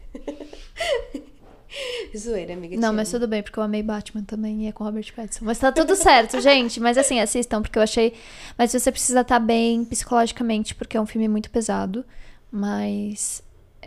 [2.17, 2.77] Zoeira, amiga.
[2.77, 3.19] Não, mas amo.
[3.19, 5.43] tudo bem, porque eu amei Batman também e é com Robert Pattinson.
[5.45, 6.79] Mas tá tudo certo, gente.
[6.79, 8.13] Mas assim, assistam, porque eu achei.
[8.57, 12.05] Mas você precisa estar bem psicologicamente, porque é um filme muito pesado.
[12.51, 13.41] Mas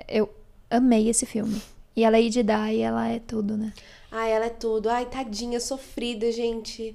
[0.08, 0.28] eu
[0.70, 1.60] amei esse filme.
[1.96, 3.72] E a Lady Di, ela é tudo, né?
[4.10, 4.88] Ai, ela é tudo.
[4.88, 6.94] Ai, tadinha, sofrida, gente.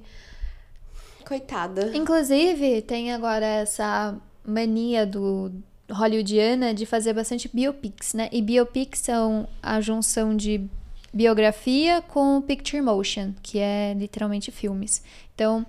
[1.26, 1.96] Coitada.
[1.96, 5.52] Inclusive, tem agora essa mania do
[5.90, 8.28] hollywoodiana de fazer bastante biopics, né?
[8.32, 10.66] E biopics são a junção de
[11.12, 15.02] biografia com picture motion, que é literalmente filmes.
[15.34, 15.64] Então,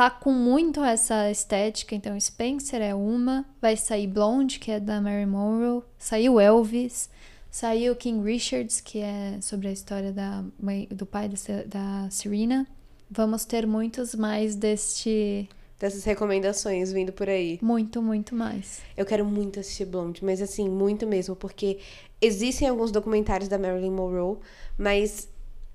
[0.00, 1.94] tá com muito essa estética.
[1.94, 7.10] Então, Spencer é uma, vai sair Blonde, que é da Mary Monroe, saiu Elvis,
[7.50, 11.36] saiu King Richards, que é sobre a história da mãe, do pai da,
[11.66, 12.66] da Serena.
[13.10, 15.46] Vamos ter muitos mais deste.
[15.78, 17.58] Dessas recomendações vindo por aí.
[17.60, 18.80] Muito, muito mais.
[18.96, 21.78] Eu quero muito assistir Blonde, mas assim, muito mesmo, porque
[22.22, 24.38] existem alguns documentários da Marilyn Monroe,
[24.78, 25.28] mas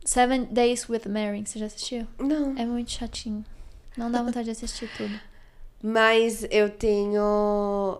[0.04, 2.08] Seven Days with Mary, você já assistiu?
[2.18, 2.58] não.
[2.58, 3.46] É muito chatinho.
[3.98, 5.20] Não dá vontade de assistir tudo.
[5.82, 8.00] Mas eu tenho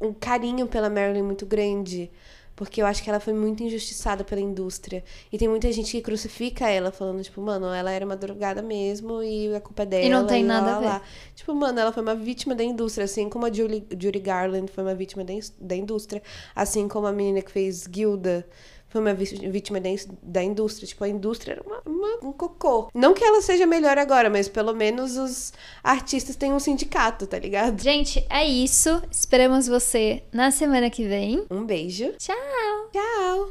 [0.00, 2.10] um carinho pela Marilyn muito grande,
[2.54, 5.02] porque eu acho que ela foi muito injustiçada pela indústria.
[5.32, 9.22] E tem muita gente que crucifica ela, falando, tipo, mano, ela era uma drogada mesmo
[9.22, 10.04] e a culpa é dela.
[10.04, 10.86] E não tem lá, nada lá, a ver.
[10.86, 11.02] lá.
[11.34, 14.84] Tipo, mano, ela foi uma vítima da indústria, assim como a Julie, Judy Garland foi
[14.84, 15.24] uma vítima
[15.58, 16.22] da indústria,
[16.54, 18.46] assim como a menina que fez Gilda
[18.94, 19.78] foi uma vítima
[20.22, 20.86] da indústria.
[20.86, 22.88] Tipo, a indústria era uma, uma- um cocô.
[22.94, 27.38] Não que ela seja melhor agora, mas pelo menos os artistas têm um sindicato, tá
[27.38, 27.82] ligado?
[27.82, 29.02] Gente, é isso.
[29.10, 31.44] Esperamos você na semana que vem.
[31.50, 32.12] Um beijo.
[32.18, 32.36] Tchau!
[32.92, 33.48] Tchau!